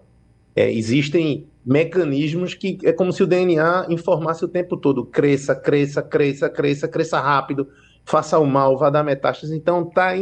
é, 0.55 0.71
existem 0.73 1.49
mecanismos 1.66 2.55
que 2.55 2.79
é 2.85 2.92
como 2.92 3.12
se 3.12 3.23
o 3.23 3.27
DNA 3.27 3.87
informasse 3.90 4.45
o 4.45 4.49
tempo 4.49 4.77
todo: 4.77 5.05
cresça, 5.05 5.57
cresça, 5.57 6.01
cresça, 6.01 6.49
cresça, 6.49 6.87
cresça 6.87 7.21
rápido, 7.21 7.68
faça 8.05 8.38
o 8.38 8.47
mal, 8.47 8.79
vá 8.79 8.90
dar 8.90 9.03
metástase. 9.03 9.57
Então 9.57 9.83
está 9.83 10.12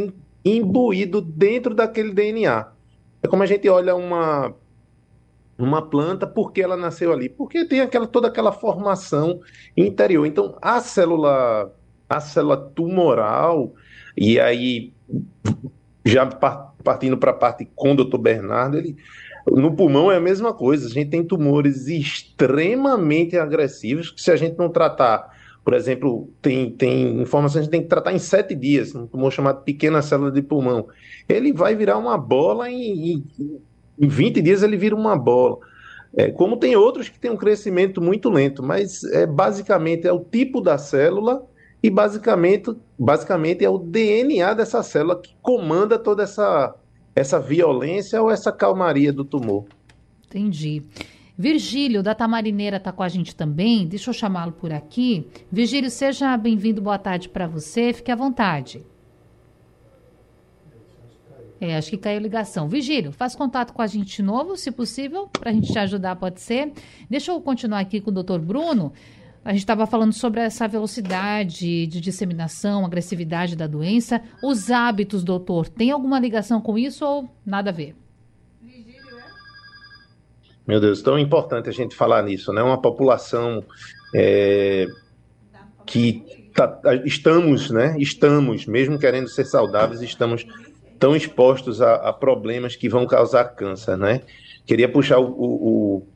imbuído 0.43 1.21
dentro 1.21 1.75
daquele 1.75 2.11
DNA. 2.11 2.67
É 3.21 3.27
como 3.27 3.43
a 3.43 3.45
gente 3.45 3.69
olha 3.69 3.95
uma 3.95 4.55
uma 5.59 5.79
planta, 5.79 6.25
por 6.25 6.51
que 6.51 6.59
ela 6.59 6.75
nasceu 6.75 7.13
ali? 7.13 7.29
Porque 7.29 7.65
tem 7.65 7.81
aquela, 7.81 8.07
toda 8.07 8.27
aquela 8.27 8.51
formação 8.51 9.41
interior. 9.77 10.25
Então, 10.25 10.57
a 10.59 10.79
célula, 10.79 11.71
a 12.09 12.19
célula 12.19 12.57
tumoral, 12.57 13.75
e 14.17 14.39
aí, 14.39 14.91
já 16.05 16.25
partindo 16.25 17.17
para 17.17 17.31
a 17.31 17.35
parte 17.35 17.69
com 17.75 17.91
o 17.91 17.95
doutor 17.95 18.17
Bernardo, 18.17 18.77
ele 18.77 18.95
no 19.47 19.75
pulmão 19.75 20.11
é 20.11 20.17
a 20.17 20.21
mesma 20.21 20.53
coisa. 20.53 20.87
A 20.87 20.89
gente 20.89 21.09
tem 21.09 21.23
tumores 21.23 21.87
extremamente 21.87 23.37
agressivos 23.37 24.11
que, 24.11 24.21
se 24.21 24.31
a 24.31 24.35
gente 24.35 24.57
não 24.57 24.69
tratar, 24.69 25.31
por 25.63 25.73
exemplo, 25.73 26.29
tem, 26.41 26.71
tem 26.71 27.21
informações 27.21 27.53
que 27.53 27.59
a 27.59 27.63
gente 27.63 27.71
tem 27.71 27.81
que 27.81 27.87
tratar 27.87 28.13
em 28.13 28.19
sete 28.19 28.53
dias, 28.55 28.93
um 28.93 29.07
tumor 29.07 29.31
chamado 29.31 29.63
pequena 29.63 30.01
célula 30.01 30.31
de 30.31 30.41
pulmão. 30.41 30.87
Ele 31.27 31.53
vai 31.53 31.75
virar 31.75 31.97
uma 31.97 32.17
bola 32.17 32.69
em, 32.69 33.13
em, 33.39 33.61
em 33.99 34.07
20 34.07 34.41
dias, 34.41 34.63
ele 34.63 34.77
vira 34.77 34.95
uma 34.95 35.17
bola. 35.17 35.57
É, 36.13 36.29
como 36.29 36.57
tem 36.57 36.75
outros 36.75 37.07
que 37.07 37.19
têm 37.19 37.31
um 37.31 37.37
crescimento 37.37 38.01
muito 38.01 38.29
lento, 38.29 38.61
mas 38.61 39.03
é 39.05 39.25
basicamente 39.25 40.05
é 40.05 40.11
o 40.11 40.19
tipo 40.19 40.59
da 40.59 40.77
célula 40.77 41.47
e 41.81 41.89
basicamente, 41.89 42.75
basicamente 43.03 43.65
é 43.65 43.69
o 43.69 43.79
DNA 43.79 44.53
dessa 44.53 44.83
célula 44.83 45.19
que 45.19 45.35
comanda 45.41 45.97
toda 45.97 46.23
essa 46.23 46.75
essa 47.13 47.39
violência 47.39 48.21
ou 48.21 48.31
essa 48.31 48.53
calmaria 48.53 49.11
do 49.11 49.25
tumor. 49.25 49.65
Entendi. 50.27 50.83
Virgílio, 51.37 52.01
da 52.01 52.15
Tamarineira, 52.15 52.77
está 52.77 52.89
com 52.91 53.03
a 53.03 53.09
gente 53.09 53.35
também. 53.35 53.85
Deixa 53.85 54.11
eu 54.11 54.13
chamá-lo 54.13 54.53
por 54.53 54.71
aqui. 54.71 55.27
Virgílio, 55.51 55.89
seja 55.89 56.37
bem-vindo. 56.37 56.81
Boa 56.81 56.97
tarde 56.97 57.27
para 57.27 57.47
você. 57.47 57.91
Fique 57.91 58.11
à 58.11 58.15
vontade. 58.15 58.85
É, 61.59 61.75
acho 61.75 61.89
que 61.89 61.97
caiu 61.97 62.21
ligação. 62.21 62.69
Vigílio, 62.69 63.11
faz 63.11 63.35
contato 63.35 63.73
com 63.73 63.81
a 63.81 63.87
gente 63.87 64.15
de 64.15 64.23
novo, 64.23 64.55
se 64.55 64.71
possível, 64.71 65.27
para 65.27 65.51
a 65.51 65.53
gente 65.53 65.71
te 65.71 65.77
ajudar, 65.77 66.15
pode 66.15 66.39
ser. 66.39 66.71
Deixa 67.09 67.31
eu 67.31 67.41
continuar 67.41 67.79
aqui 67.79 67.99
com 67.99 68.09
o 68.09 68.13
doutor 68.13 68.39
Bruno. 68.39 68.93
A 69.43 69.51
gente 69.51 69.61
estava 69.61 69.87
falando 69.87 70.13
sobre 70.13 70.39
essa 70.39 70.67
velocidade 70.67 71.87
de 71.87 71.99
disseminação, 71.99 72.85
agressividade 72.85 73.55
da 73.55 73.65
doença. 73.65 74.21
Os 74.43 74.69
hábitos, 74.69 75.23
doutor, 75.23 75.67
tem 75.67 75.89
alguma 75.89 76.19
ligação 76.19 76.61
com 76.61 76.77
isso 76.77 77.03
ou 77.03 77.27
nada 77.43 77.71
a 77.71 77.73
ver? 77.73 77.95
Meu 80.67 80.79
Deus, 80.79 81.01
tão 81.01 81.17
importante 81.17 81.67
a 81.67 81.71
gente 81.71 81.95
falar 81.95 82.21
nisso, 82.21 82.53
né? 82.53 82.61
Uma 82.61 82.79
população 82.79 83.63
é, 84.13 84.85
que 85.87 86.23
tá, 86.53 86.79
estamos, 87.03 87.71
né? 87.71 87.95
Estamos, 87.97 88.67
mesmo 88.67 88.99
querendo 88.99 89.27
ser 89.27 89.45
saudáveis, 89.45 90.03
estamos 90.03 90.45
tão 90.99 91.15
expostos 91.15 91.81
a, 91.81 91.95
a 91.95 92.13
problemas 92.13 92.75
que 92.75 92.87
vão 92.87 93.07
causar 93.07 93.45
câncer, 93.55 93.97
né? 93.97 94.21
Queria 94.67 94.87
puxar 94.87 95.17
o, 95.17 95.31
o, 95.31 96.07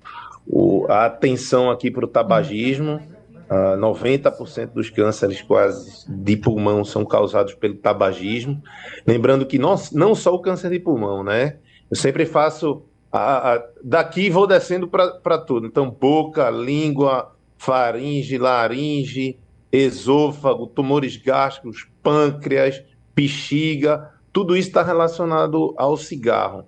o 0.46 0.86
a 0.88 1.08
atenção 1.08 1.72
aqui 1.72 1.90
para 1.90 2.06
o 2.06 2.08
tabagismo 2.08 3.02
Uh, 3.50 3.74
ah, 3.74 3.78
90% 3.78 4.72
dos 4.74 4.90
cânceres 4.90 5.42
quase 5.42 6.06
de 6.08 6.36
pulmão 6.36 6.84
são 6.84 7.06
causados 7.06 7.54
pelo 7.54 7.76
tabagismo. 7.76 8.62
Lembrando 9.06 9.46
que 9.46 9.60
não, 9.60 9.76
não 9.92 10.16
só 10.16 10.34
o 10.34 10.40
câncer 10.40 10.72
de 10.72 10.80
pulmão, 10.80 11.24
né? 11.24 11.58
Eu 11.90 11.96
sempre 11.96 12.26
faço. 12.26 12.84
A, 13.12 13.54
a, 13.54 13.64
daqui 13.84 14.30
vou 14.30 14.48
descendo 14.48 14.88
para 14.88 15.38
tudo. 15.38 15.68
Então, 15.68 15.90
boca, 15.90 16.50
língua, 16.50 17.34
faringe, 17.58 18.38
laringe, 18.38 19.38
esôfago, 19.72 20.68
tumores 20.68 21.16
gástricos, 21.18 21.88
pâncreas, 22.02 22.84
bexiga, 23.16 24.12
tudo 24.32 24.56
isso 24.58 24.68
está 24.68 24.84
relacionado 24.84 25.74
ao 25.78 25.96
cigarro. 25.96 26.66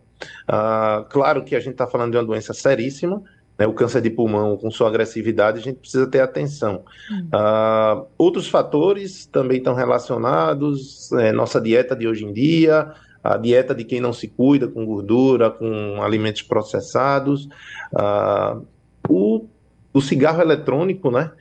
Uh, 0.49 1.03
claro 1.09 1.43
que 1.43 1.55
a 1.55 1.59
gente 1.59 1.73
está 1.73 1.85
falando 1.85 2.11
de 2.11 2.17
uma 2.17 2.23
doença 2.23 2.53
seríssima, 2.53 3.21
o 3.65 3.73
câncer 3.73 4.01
de 4.01 4.09
pulmão 4.09 4.55
com 4.55 4.69
sua 4.69 4.87
agressividade, 4.87 5.59
a 5.59 5.61
gente 5.61 5.79
precisa 5.79 6.05
ter 6.05 6.19
atenção. 6.19 6.83
Uhum. 7.09 7.29
Uh, 7.33 8.05
outros 8.17 8.47
fatores 8.47 9.25
também 9.25 9.57
estão 9.57 9.73
relacionados, 9.73 11.11
é, 11.13 11.31
nossa 11.31 11.59
dieta 11.59 11.95
de 11.95 12.07
hoje 12.07 12.23
em 12.23 12.31
dia, 12.31 12.93
a 13.23 13.35
dieta 13.35 13.73
de 13.73 13.83
quem 13.83 13.99
não 13.99 14.13
se 14.13 14.27
cuida 14.27 14.67
com 14.67 14.85
gordura, 14.85 15.49
com 15.49 16.01
alimentos 16.03 16.43
processados, 16.43 17.49
uh, 17.93 18.63
o, 19.09 19.47
o 19.91 20.01
cigarro 20.01 20.41
eletrônico, 20.41 21.09
né? 21.09 21.31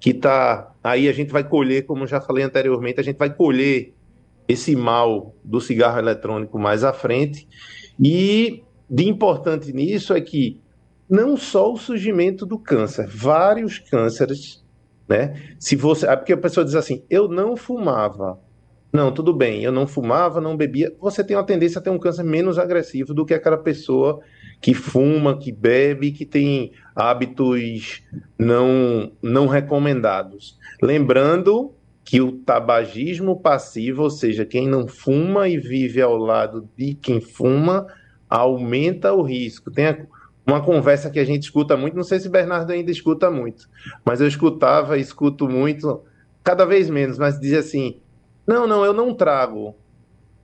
Que 0.00 0.14
tá 0.14 0.72
aí 0.82 1.08
a 1.08 1.12
gente 1.12 1.30
vai 1.30 1.44
colher, 1.44 1.84
como 1.84 2.06
já 2.06 2.20
falei 2.20 2.44
anteriormente, 2.44 3.00
a 3.00 3.02
gente 3.02 3.18
vai 3.18 3.32
colher 3.32 3.92
esse 4.48 4.74
mal 4.74 5.34
do 5.44 5.60
cigarro 5.60 5.98
eletrônico 5.98 6.58
mais 6.58 6.84
à 6.84 6.92
frente. 6.92 7.46
E 8.02 8.62
de 8.88 9.08
importante 9.08 9.72
nisso 9.72 10.14
é 10.14 10.20
que 10.20 10.60
não 11.08 11.36
só 11.36 11.72
o 11.72 11.76
surgimento 11.76 12.44
do 12.44 12.58
câncer, 12.58 13.06
vários 13.06 13.78
cânceres, 13.78 14.64
né? 15.08 15.40
Se 15.58 15.76
você, 15.76 16.06
é 16.06 16.16
porque 16.16 16.32
a 16.32 16.38
pessoa 16.38 16.64
diz 16.64 16.74
assim, 16.74 17.04
eu 17.08 17.28
não 17.28 17.56
fumava. 17.56 18.38
Não, 18.92 19.12
tudo 19.12 19.34
bem, 19.34 19.62
eu 19.62 19.72
não 19.72 19.86
fumava, 19.86 20.40
não 20.40 20.56
bebia. 20.56 20.94
Você 21.00 21.22
tem 21.22 21.36
uma 21.36 21.44
tendência 21.44 21.78
a 21.78 21.82
ter 21.82 21.90
um 21.90 21.98
câncer 21.98 22.22
menos 22.22 22.58
agressivo 22.58 23.12
do 23.12 23.26
que 23.26 23.34
aquela 23.34 23.58
pessoa 23.58 24.20
que 24.60 24.72
fuma, 24.72 25.36
que 25.38 25.52
bebe, 25.52 26.12
que 26.12 26.24
tem 26.24 26.72
hábitos 26.94 28.02
não 28.38 29.12
não 29.22 29.46
recomendados. 29.46 30.58
Lembrando 30.82 31.74
que 32.04 32.20
o 32.20 32.32
tabagismo 32.32 33.38
passivo, 33.38 34.04
ou 34.04 34.10
seja, 34.10 34.46
quem 34.46 34.68
não 34.68 34.86
fuma 34.86 35.48
e 35.48 35.58
vive 35.58 36.00
ao 36.00 36.16
lado 36.16 36.68
de 36.76 36.94
quem 36.94 37.20
fuma, 37.20 37.86
aumenta 38.30 39.12
o 39.12 39.22
risco. 39.22 39.70
Tem 39.70 39.86
a, 39.88 40.06
uma 40.46 40.62
conversa 40.62 41.10
que 41.10 41.18
a 41.18 41.24
gente 41.24 41.42
escuta 41.42 41.76
muito, 41.76 41.96
não 41.96 42.04
sei 42.04 42.20
se 42.20 42.28
Bernardo 42.28 42.70
ainda 42.70 42.90
escuta 42.90 43.30
muito, 43.30 43.68
mas 44.04 44.20
eu 44.20 44.28
escutava, 44.28 44.96
escuto 44.96 45.48
muito, 45.48 46.02
cada 46.44 46.64
vez 46.64 46.88
menos, 46.88 47.18
mas 47.18 47.40
dizia 47.40 47.58
assim: 47.58 48.00
não, 48.46 48.66
não, 48.66 48.84
eu 48.84 48.92
não 48.92 49.12
trago, 49.12 49.74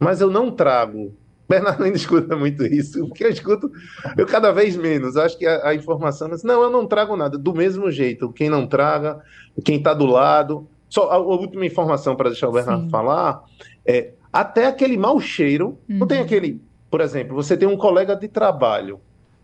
mas 0.00 0.20
eu 0.20 0.30
não 0.30 0.50
trago. 0.50 1.14
Bernardo 1.48 1.84
ainda 1.84 1.96
escuta 1.98 2.34
muito 2.34 2.64
isso, 2.64 3.06
porque 3.06 3.24
eu 3.24 3.30
escuto 3.30 3.70
eu 4.16 4.26
cada 4.26 4.50
vez 4.50 4.76
menos. 4.76 5.16
Acho 5.16 5.38
que 5.38 5.46
a, 5.46 5.68
a 5.68 5.74
informação 5.74 6.32
assim, 6.32 6.46
não, 6.46 6.62
eu 6.62 6.70
não 6.70 6.86
trago 6.86 7.16
nada. 7.16 7.38
Do 7.38 7.54
mesmo 7.54 7.90
jeito, 7.90 8.32
quem 8.32 8.50
não 8.50 8.66
traga, 8.66 9.20
quem 9.64 9.76
está 9.76 9.94
do 9.94 10.06
lado. 10.06 10.66
Só 10.88 11.10
a, 11.10 11.14
a 11.14 11.18
última 11.18 11.64
informação 11.64 12.16
para 12.16 12.30
deixar 12.30 12.48
o 12.48 12.52
Bernardo 12.52 12.84
Sim. 12.84 12.90
falar 12.90 13.44
é 13.86 14.12
até 14.32 14.66
aquele 14.66 14.96
mau 14.96 15.20
cheiro. 15.20 15.78
Uhum. 15.88 15.98
Não 15.98 16.06
tem 16.06 16.18
uhum. 16.18 16.24
aquele, 16.24 16.60
por 16.90 17.00
exemplo, 17.00 17.36
você 17.36 17.56
tem 17.56 17.68
um 17.68 17.76
colega 17.76 18.16
de 18.16 18.28
trabalho 18.28 19.00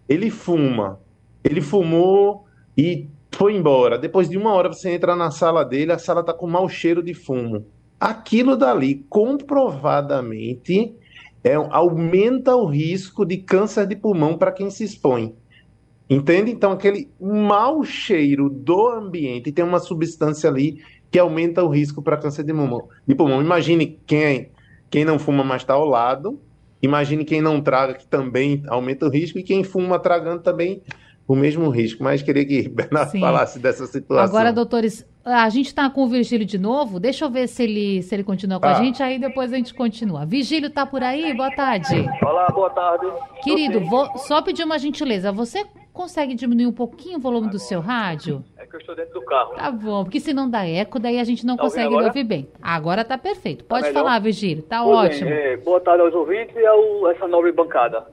ele 0.08 0.30
fuma, 0.30 1.00
ele 1.44 1.60
fumou 1.60 2.44
e 2.76 3.08
foi 3.32 3.54
embora. 3.54 3.98
Depois 3.98 4.28
de 4.28 4.36
uma 4.36 4.52
hora 4.52 4.68
você 4.68 4.90
entra 4.90 5.14
na 5.14 5.30
sala 5.30 5.64
dele, 5.64 5.92
a 5.92 5.98
sala 5.98 6.20
está 6.20 6.32
com 6.32 6.46
mau 6.46 6.68
cheiro 6.68 7.02
de 7.02 7.14
fumo. 7.14 7.66
Aquilo 8.00 8.56
dali, 8.56 9.04
comprovadamente, 9.08 10.94
é, 11.42 11.54
aumenta 11.54 12.54
o 12.56 12.66
risco 12.66 13.24
de 13.24 13.38
câncer 13.38 13.86
de 13.86 13.96
pulmão 13.96 14.38
para 14.38 14.52
quem 14.52 14.70
se 14.70 14.84
expõe. 14.84 15.34
Entende? 16.08 16.50
Então, 16.50 16.72
aquele 16.72 17.10
mau 17.20 17.84
cheiro 17.84 18.48
do 18.48 18.88
ambiente 18.88 19.52
tem 19.52 19.64
uma 19.64 19.78
substância 19.78 20.48
ali 20.48 20.82
que 21.10 21.18
aumenta 21.18 21.62
o 21.62 21.68
risco 21.68 22.02
para 22.02 22.16
câncer 22.16 22.44
de 22.44 22.52
pulmão. 22.52 22.88
de 23.06 23.14
pulmão. 23.14 23.42
Imagine 23.42 23.98
quem, 24.06 24.50
quem 24.90 25.04
não 25.04 25.18
fuma, 25.18 25.44
mas 25.44 25.62
está 25.62 25.74
ao 25.74 25.84
lado, 25.84 26.40
Imagine 26.80 27.24
quem 27.24 27.40
não 27.40 27.60
traga, 27.60 27.94
que 27.94 28.06
também 28.06 28.62
aumenta 28.68 29.06
o 29.06 29.10
risco, 29.10 29.38
e 29.38 29.42
quem 29.42 29.64
fuma 29.64 29.98
tragando 29.98 30.42
também 30.42 30.82
o 31.26 31.36
mesmo 31.36 31.68
risco. 31.68 32.02
Mas 32.02 32.22
queria 32.22 32.44
que 32.44 32.66
Bernardo 32.70 33.10
Sim. 33.10 33.20
falasse 33.20 33.58
dessa 33.58 33.86
situação. 33.86 34.24
Agora, 34.24 34.52
doutores, 34.52 35.06
a 35.24 35.48
gente 35.50 35.66
está 35.66 35.90
com 35.90 36.04
o 36.04 36.08
Virgílio 36.08 36.46
de 36.46 36.58
novo. 36.58 36.98
Deixa 36.98 37.24
eu 37.24 37.30
ver 37.30 37.46
se 37.48 37.62
ele, 37.62 38.02
se 38.02 38.14
ele 38.14 38.24
continua 38.24 38.58
com 38.58 38.66
a 38.66 38.74
gente, 38.74 39.02
aí 39.02 39.18
depois 39.18 39.52
a 39.52 39.56
gente 39.56 39.74
continua. 39.74 40.24
Virgílio, 40.24 40.70
tá 40.70 40.86
por 40.86 41.02
aí? 41.02 41.34
Boa 41.34 41.54
tarde. 41.54 42.08
Olá, 42.22 42.46
boa 42.48 42.70
tarde. 42.70 43.06
Querido, 43.42 43.80
vou 43.80 44.16
só 44.18 44.40
pedir 44.40 44.64
uma 44.64 44.78
gentileza. 44.78 45.30
Você 45.30 45.66
consegue 45.98 46.32
diminuir 46.32 46.66
um 46.66 46.72
pouquinho 46.72 47.18
o 47.18 47.20
volume 47.20 47.50
do 47.50 47.58
seu 47.58 47.80
rádio? 47.80 48.44
É 48.56 48.64
que 48.64 48.76
eu 48.76 48.78
estou 48.78 48.94
dentro 48.94 49.14
do 49.14 49.22
carro. 49.22 49.56
Tá 49.56 49.68
bom, 49.68 50.04
porque 50.04 50.20
se 50.20 50.32
não 50.32 50.48
dá 50.48 50.64
eco, 50.64 51.00
daí 51.00 51.18
a 51.18 51.24
gente 51.24 51.44
não 51.44 51.56
tá 51.56 51.64
consegue 51.64 51.92
ouvir 51.92 52.22
bem. 52.22 52.48
Agora 52.62 53.04
tá 53.04 53.18
perfeito. 53.18 53.64
Pode 53.64 53.88
tá 53.88 53.92
falar, 53.92 54.20
Virgílio, 54.20 54.62
tá 54.62 54.80
pois 54.84 54.96
ótimo. 54.96 55.28
Bem, 55.28 55.38
é, 55.38 55.56
boa 55.56 55.80
tarde 55.80 56.02
aos 56.02 56.14
ouvintes 56.14 56.54
e 56.54 56.64
a 56.64 57.10
essa 57.10 57.26
nobre 57.26 57.50
bancada. 57.50 58.06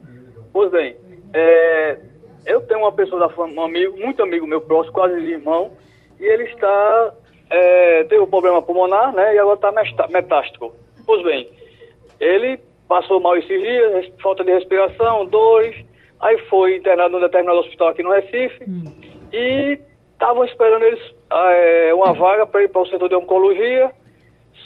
Pois 0.51 0.71
bem, 0.71 0.95
é, 1.31 1.99
eu 2.47 2.59
tenho 2.61 2.79
uma 2.79 2.91
pessoa 2.91 3.19
da 3.19 3.29
família, 3.29 3.61
um 3.61 3.65
amigo, 3.65 3.99
muito 3.99 4.23
amigo 4.23 4.47
meu 4.47 4.61
próximo, 4.61 4.91
quase 4.91 5.19
irmão, 5.19 5.73
e 6.19 6.23
ele 6.23 6.45
está, 6.45 7.13
é, 7.51 8.03
teve 8.05 8.19
um 8.19 8.27
problema 8.27 8.63
pulmonar, 8.63 9.13
né, 9.13 9.35
e 9.35 9.37
agora 9.37 9.59
está 9.83 10.07
metástico. 10.07 10.73
Pois 11.05 11.23
bem, 11.23 11.51
ele 12.19 12.59
passou 12.87 13.19
mal 13.19 13.37
esses 13.37 13.61
dias, 13.61 14.11
falta 14.23 14.43
de 14.43 14.51
respiração, 14.51 15.27
dores, 15.27 15.75
Aí 16.25 16.39
foi 16.49 16.77
internado 16.77 17.11
num 17.11 17.19
determinado 17.19 17.59
hospital 17.59 17.89
aqui 17.89 18.01
no 18.01 18.11
Recife 18.11 18.63
hum. 18.67 18.83
e 19.31 19.79
estavam 20.11 20.43
esperando 20.43 20.83
eles 20.83 20.99
é, 21.31 21.93
uma 21.93 22.13
vaga 22.13 22.47
para 22.47 22.63
ir 22.63 22.69
para 22.69 22.81
o 22.81 22.87
setor 22.87 23.07
de 23.09 23.15
oncologia, 23.15 23.91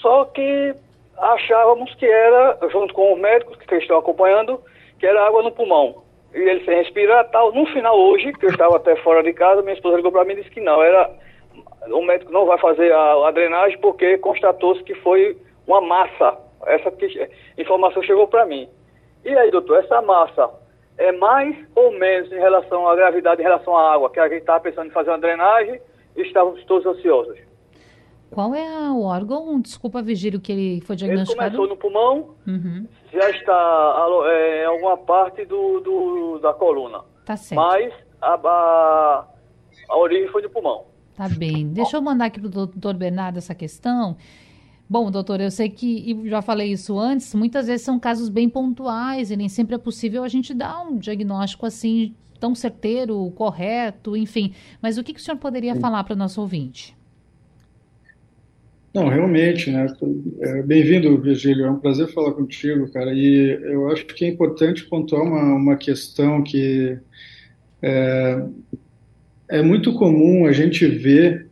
só 0.01 0.23
que 0.23 0.73
achávamos 1.17 1.93
que 1.95 2.05
era, 2.05 2.57
junto 2.71 2.93
com 2.93 3.13
os 3.13 3.19
médicos 3.19 3.57
que 3.57 3.75
estão 3.75 3.97
acompanhando, 3.97 4.61
que 4.99 5.05
era 5.05 5.27
água 5.27 5.43
no 5.43 5.51
pulmão. 5.51 6.01
E 6.33 6.37
ele 6.37 6.63
sem 6.63 6.77
respirar 6.77 7.29
tal. 7.29 7.51
No 7.51 7.65
final, 7.65 7.99
hoje, 7.99 8.31
que 8.31 8.45
eu 8.45 8.51
estava 8.51 8.77
até 8.77 8.95
fora 8.97 9.21
de 9.21 9.33
casa, 9.33 9.61
minha 9.61 9.73
esposa 9.73 9.97
ligou 9.97 10.13
para 10.13 10.23
mim 10.23 10.33
e 10.33 10.37
disse 10.37 10.51
que 10.51 10.61
não, 10.61 10.81
era. 10.81 11.11
O 11.91 12.01
médico 12.01 12.31
não 12.31 12.45
vai 12.45 12.57
fazer 12.59 12.93
a, 12.93 13.27
a 13.27 13.31
drenagem 13.31 13.77
porque 13.79 14.17
constatou-se 14.19 14.81
que 14.83 14.95
foi 14.95 15.35
uma 15.67 15.81
massa. 15.81 16.37
Essa 16.67 16.89
que, 16.89 17.29
informação 17.57 18.01
chegou 18.01 18.29
para 18.29 18.45
mim. 18.45 18.69
E 19.25 19.37
aí, 19.37 19.51
doutor, 19.51 19.83
essa 19.83 20.01
massa 20.01 20.58
é 20.99 21.13
mais 21.13 21.55
ou 21.75 21.97
menos 21.97 22.29
em 22.29 22.37
relação 22.37 22.87
à 22.87 22.93
gravidade, 22.93 23.41
em 23.41 23.43
relação 23.43 23.75
à 23.75 23.93
água, 23.93 24.11
que 24.11 24.19
a 24.19 24.27
gente 24.27 24.41
estava 24.41 24.59
pensando 24.59 24.87
em 24.87 24.91
fazer 24.91 25.09
uma 25.09 25.17
drenagem 25.17 25.79
e 26.15 26.21
estávamos 26.21 26.63
todos 26.65 26.85
ansiosos. 26.85 27.37
Qual 28.29 28.53
é 28.53 28.91
o 28.91 29.01
órgão? 29.03 29.59
Desculpa, 29.61 30.01
Vigílio, 30.01 30.41
que 30.41 30.51
ele 30.51 30.81
foi 30.81 30.97
diagnosticado? 30.97 31.47
Ele 31.47 31.55
começou 31.55 31.75
no 31.75 31.81
pulmão, 31.81 32.35
uhum. 32.45 32.85
já 33.11 33.29
está 33.29 34.07
é, 34.25 34.63
em 34.63 34.65
alguma 34.65 34.97
parte 34.97 35.45
do, 35.45 35.79
do, 35.79 36.39
da 36.39 36.53
coluna. 36.53 37.01
Tá 37.25 37.37
certo. 37.37 37.59
Mas 37.59 37.93
a, 38.21 38.33
a, 38.33 39.27
a 39.89 39.97
origem 39.97 40.27
foi 40.27 40.41
do 40.41 40.49
pulmão. 40.49 40.85
Tá 41.15 41.27
bem. 41.29 41.69
Deixa 41.69 41.97
eu 41.97 42.01
mandar 42.01 42.25
aqui 42.25 42.39
para 42.39 42.47
o 42.47 42.51
doutor 42.51 42.93
Bernardo 42.93 43.37
essa 43.37 43.55
questão. 43.55 44.17
Bom, 44.89 45.11
doutor, 45.11 45.39
eu 45.39 45.51
sei 45.51 45.69
que, 45.69 45.85
e 45.85 46.29
já 46.29 46.41
falei 46.41 46.71
isso 46.71 46.97
antes, 46.97 47.35
muitas 47.35 47.67
vezes 47.67 47.85
são 47.85 47.99
casos 47.99 48.27
bem 48.27 48.49
pontuais 48.49 49.29
e 49.29 49.37
nem 49.37 49.47
sempre 49.47 49.75
é 49.75 49.77
possível 49.77 50.23
a 50.23 50.27
gente 50.27 50.51
dar 50.51 50.81
um 50.81 50.97
diagnóstico 50.97 51.67
assim 51.67 52.15
tão 52.39 52.55
certeiro, 52.55 53.29
correto, 53.35 54.17
enfim. 54.17 54.51
Mas 54.81 54.97
o 54.97 55.03
que, 55.03 55.13
que 55.13 55.19
o 55.19 55.23
senhor 55.23 55.37
poderia 55.37 55.75
Sim. 55.75 55.79
falar 55.79 56.03
para 56.03 56.15
o 56.15 56.17
nosso 56.17 56.41
ouvinte? 56.41 56.97
Não, 58.91 59.07
realmente, 59.07 59.69
né? 59.69 59.85
É, 60.39 60.63
bem-vindo, 60.63 61.21
Virgílio. 61.21 61.65
É 61.65 61.69
um 61.69 61.77
prazer 61.77 62.07
falar 62.07 62.31
contigo, 62.31 62.91
cara. 62.91 63.13
E 63.13 63.59
eu 63.61 63.91
acho 63.91 64.07
que 64.07 64.25
é 64.25 64.27
importante 64.27 64.85
pontuar 64.85 65.21
uma, 65.21 65.53
uma 65.53 65.77
questão 65.77 66.41
que 66.41 66.97
é, 67.83 68.43
é 69.49 69.61
muito 69.61 69.93
comum 69.93 70.47
a 70.47 70.51
gente 70.51 70.87
ver 70.87 71.47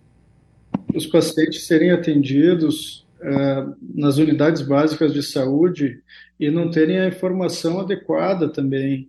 os 0.95 1.05
pacientes 1.05 1.67
serem 1.67 1.91
atendidos 1.91 3.06
nas 3.95 4.17
unidades 4.17 4.61
básicas 4.61 5.13
de 5.13 5.23
saúde 5.23 6.01
e 6.39 6.51
não 6.51 6.69
terem 6.69 6.99
a 6.99 7.07
informação 7.07 7.79
adequada 7.79 8.49
também. 8.49 9.07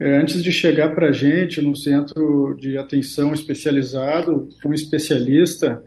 Uh, 0.00 0.20
antes 0.20 0.42
de 0.42 0.50
chegar 0.50 0.94
para 0.94 1.08
a 1.08 1.12
gente 1.12 1.62
no 1.62 1.76
centro 1.76 2.56
de 2.58 2.76
atenção 2.76 3.32
especializado, 3.32 4.48
um 4.66 4.74
especialista, 4.74 5.82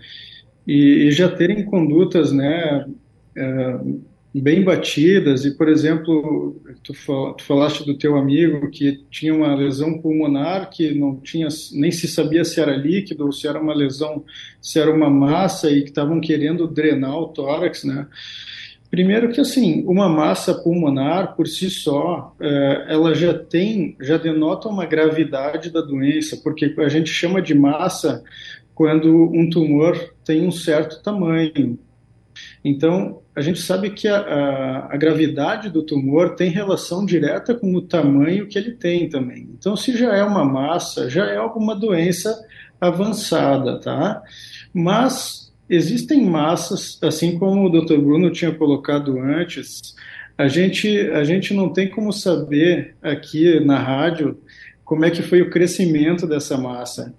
e, 0.66 1.08
e 1.08 1.12
já 1.12 1.30
terem 1.30 1.66
condutas 1.66 2.32
né, 2.32 2.86
uh, 3.38 4.02
bem 4.40 4.64
batidas 4.64 5.46
e, 5.46 5.52
por 5.52 5.68
exemplo, 5.68 6.62
tu, 6.84 6.94
falaste 7.40 7.86
do 7.86 7.98
teu 7.98 8.16
amigo 8.16 8.70
que 8.70 9.04
tinha 9.10 9.34
uma 9.34 9.56
lesão 9.56 10.00
pulmonar 10.00 10.70
que 10.70 10.94
não 10.94 11.18
tinha 11.18 11.48
nem 11.74 11.92
se 11.92 12.08
sabia 12.08 12.44
se 12.44 12.60
era 12.60 12.76
líquido 12.76 13.26
ou 13.26 13.32
se 13.32 13.48
era 13.48 13.60
uma 13.60 13.74
lesão, 13.74 14.24
se 14.62 14.80
era 14.80 14.92
uma 14.92 15.10
massa 15.10 15.70
e 15.70 15.82
que 15.82 15.90
estavam 15.90 16.20
querendo 16.20 16.68
drenar 16.68 17.18
o 17.18 17.28
tórax, 17.28 17.84
né? 17.84 18.08
Primeiro 18.90 19.30
que 19.30 19.42
assim, 19.42 19.84
uma 19.86 20.08
massa 20.08 20.54
pulmonar 20.54 21.36
por 21.36 21.46
si 21.46 21.70
só, 21.70 22.34
é, 22.40 22.86
ela 22.90 23.14
já 23.14 23.34
tem, 23.34 23.98
já 24.00 24.18
denota 24.18 24.70
uma 24.70 24.86
gravidade 24.86 25.70
da 25.70 25.82
doença, 25.82 26.40
porque 26.42 26.74
a 26.78 26.88
gente 26.88 27.10
chama 27.10 27.42
de 27.42 27.54
massa 27.54 28.24
quando 28.74 29.32
um 29.34 29.50
tumor 29.50 30.14
tem 30.24 30.48
um 30.48 30.52
certo 30.52 31.02
tamanho, 31.02 31.78
Então, 32.68 33.22
a 33.34 33.40
gente 33.42 33.62
sabe 33.62 33.92
que 33.92 34.10
a, 34.10 34.18
a, 34.18 34.94
a, 34.94 34.98
gravidade 34.98 35.70
do 35.70 35.84
tumor 35.84 36.36
tem 36.36 36.50
relação 36.50 37.06
direta 37.06 37.56
com 37.56 37.74
o 37.74 37.82
tamanho 37.82 38.48
que 38.48 38.58
ele 38.58 38.74
tem 38.74 39.08
também. 39.08 39.50
Então, 39.58 39.78
se 39.78 39.96
já 39.96 40.14
é 40.14 40.22
uma 40.22 40.44
massa, 40.44 41.10
já 41.10 41.26
é 41.28 41.38
alguma 41.38 41.74
doença 41.74 42.38
avançada, 42.80 43.80
tá? 43.80 44.22
Mas 44.74 45.54
existem 45.70 46.26
massas, 46.26 47.00
assim 47.02 47.40
como 47.40 47.66
o 47.66 47.70
Dr. 47.70 47.98
Bruno 48.00 48.32
tinha 48.32 48.52
colocado 48.52 49.18
antes, 49.18 49.96
a 50.38 50.50
gente, 50.50 51.00
a 51.12 51.24
gente 51.24 51.54
não 51.54 51.72
tem 51.72 51.90
como 51.90 52.12
saber 52.12 52.96
aqui 53.02 53.62
na 53.62 53.80
rádio 53.80 54.38
como 54.84 55.06
é 55.06 55.10
que 55.10 55.22
foi 55.22 55.42
o 55.42 55.50
crescimento 55.50 56.28
dessa 56.28 56.58
massa. 56.58 57.14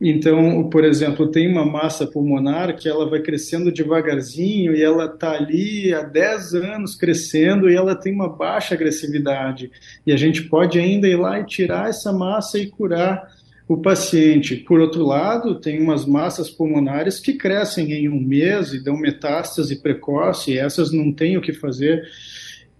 Então, 0.00 0.68
por 0.70 0.84
exemplo, 0.84 1.28
tem 1.28 1.50
uma 1.50 1.66
massa 1.66 2.06
pulmonar 2.06 2.76
que 2.76 2.88
ela 2.88 3.10
vai 3.10 3.20
crescendo 3.20 3.72
devagarzinho 3.72 4.74
e 4.74 4.80
ela 4.80 5.06
está 5.06 5.32
ali 5.32 5.92
há 5.92 6.02
10 6.02 6.54
anos 6.54 6.94
crescendo 6.94 7.68
e 7.68 7.74
ela 7.74 7.96
tem 7.96 8.14
uma 8.14 8.28
baixa 8.28 8.74
agressividade. 8.74 9.72
E 10.06 10.12
a 10.12 10.16
gente 10.16 10.44
pode 10.44 10.78
ainda 10.78 11.08
ir 11.08 11.16
lá 11.16 11.40
e 11.40 11.46
tirar 11.46 11.88
essa 11.88 12.12
massa 12.12 12.58
e 12.58 12.68
curar 12.68 13.28
o 13.66 13.76
paciente. 13.76 14.56
Por 14.56 14.80
outro 14.80 15.04
lado, 15.04 15.60
tem 15.60 15.82
umas 15.82 16.06
massas 16.06 16.48
pulmonares 16.48 17.18
que 17.18 17.34
crescem 17.34 17.92
em 17.92 18.08
um 18.08 18.20
mês 18.20 18.72
e 18.72 18.82
dão 18.82 18.96
metástase 18.96 19.82
precoce, 19.82 20.52
e 20.52 20.58
essas 20.58 20.92
não 20.92 21.12
têm 21.12 21.36
o 21.36 21.42
que 21.42 21.52
fazer 21.52 22.02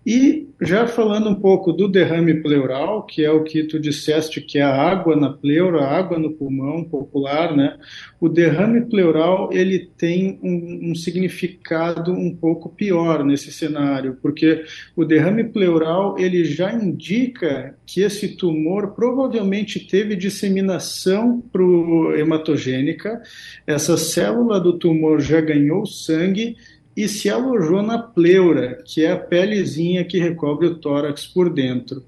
e 0.08 0.48
já 0.58 0.86
falando 0.86 1.28
um 1.28 1.34
pouco 1.34 1.70
do 1.70 1.86
derrame 1.86 2.40
pleural, 2.40 3.04
que 3.04 3.22
é 3.22 3.30
o 3.30 3.44
que 3.44 3.64
tu 3.64 3.78
disseste 3.78 4.40
que 4.40 4.58
é 4.58 4.62
a 4.62 4.74
água 4.74 5.14
na 5.14 5.28
pleura, 5.30 5.82
a 5.82 5.98
água 5.98 6.18
no 6.18 6.32
pulmão 6.32 6.82
popular, 6.82 7.54
né? 7.54 7.76
O 8.18 8.26
derrame 8.26 8.86
pleural 8.86 9.50
ele 9.52 9.90
tem 9.98 10.40
um, 10.42 10.92
um 10.92 10.94
significado 10.94 12.10
um 12.10 12.34
pouco 12.34 12.70
pior 12.70 13.22
nesse 13.22 13.52
cenário, 13.52 14.16
porque 14.22 14.64
o 14.96 15.04
derrame 15.04 15.44
pleural 15.44 16.18
ele 16.18 16.42
já 16.42 16.72
indica 16.72 17.76
que 17.84 18.00
esse 18.00 18.34
tumor 18.34 18.94
provavelmente 18.94 19.78
teve 19.78 20.16
disseminação 20.16 21.38
pro 21.52 22.16
hematogênica, 22.16 23.20
essa 23.66 23.98
célula 23.98 24.58
do 24.58 24.72
tumor 24.78 25.20
já 25.20 25.42
ganhou 25.42 25.84
sangue 25.84 26.56
e 26.98 27.06
se 27.06 27.30
alojou 27.30 27.80
na 27.80 27.96
pleura, 27.96 28.82
que 28.84 29.04
é 29.04 29.12
a 29.12 29.16
pelezinha 29.16 30.04
que 30.04 30.18
recobre 30.18 30.66
o 30.66 30.74
tórax 30.74 31.24
por 31.24 31.48
dentro. 31.48 32.02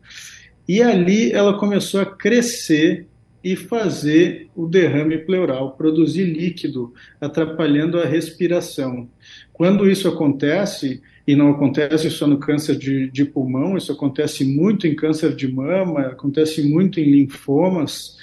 E 0.67 0.83
ali 0.83 1.31
ela 1.31 1.57
começou 1.57 2.01
a 2.01 2.07
crescer 2.07 3.07
e 3.43 3.55
fazer 3.55 4.49
o 4.53 4.67
derrame 4.67 5.19
pleural, 5.19 5.77
produzir 5.77 6.25
líquido, 6.25 6.93
atrapalhando 7.21 8.01
a 8.01 8.05
respiração. 8.05 9.09
Quando 9.53 9.89
isso 9.89 10.09
acontece, 10.09 11.01
e 11.25 11.37
não 11.37 11.51
acontece 11.51 12.11
só 12.11 12.27
no 12.27 12.41
câncer 12.41 12.77
de, 12.77 13.09
de 13.13 13.25
pulmão, 13.25 13.77
isso 13.77 13.93
acontece 13.93 14.45
muito 14.45 14.89
em 14.89 14.97
câncer 14.97 15.37
de 15.37 15.47
mama, 15.47 16.01
acontece 16.01 16.69
muito 16.69 16.99
em 16.99 17.05
linfomas, 17.05 18.19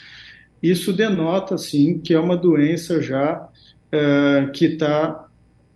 isso 0.61 0.91
denota, 0.91 1.57
sim, 1.57 1.97
que 1.97 2.13
é 2.13 2.19
uma 2.19 2.35
doença 2.35 3.01
já 3.01 3.47
uh, 3.87 4.51
que 4.51 4.65
está 4.65 5.26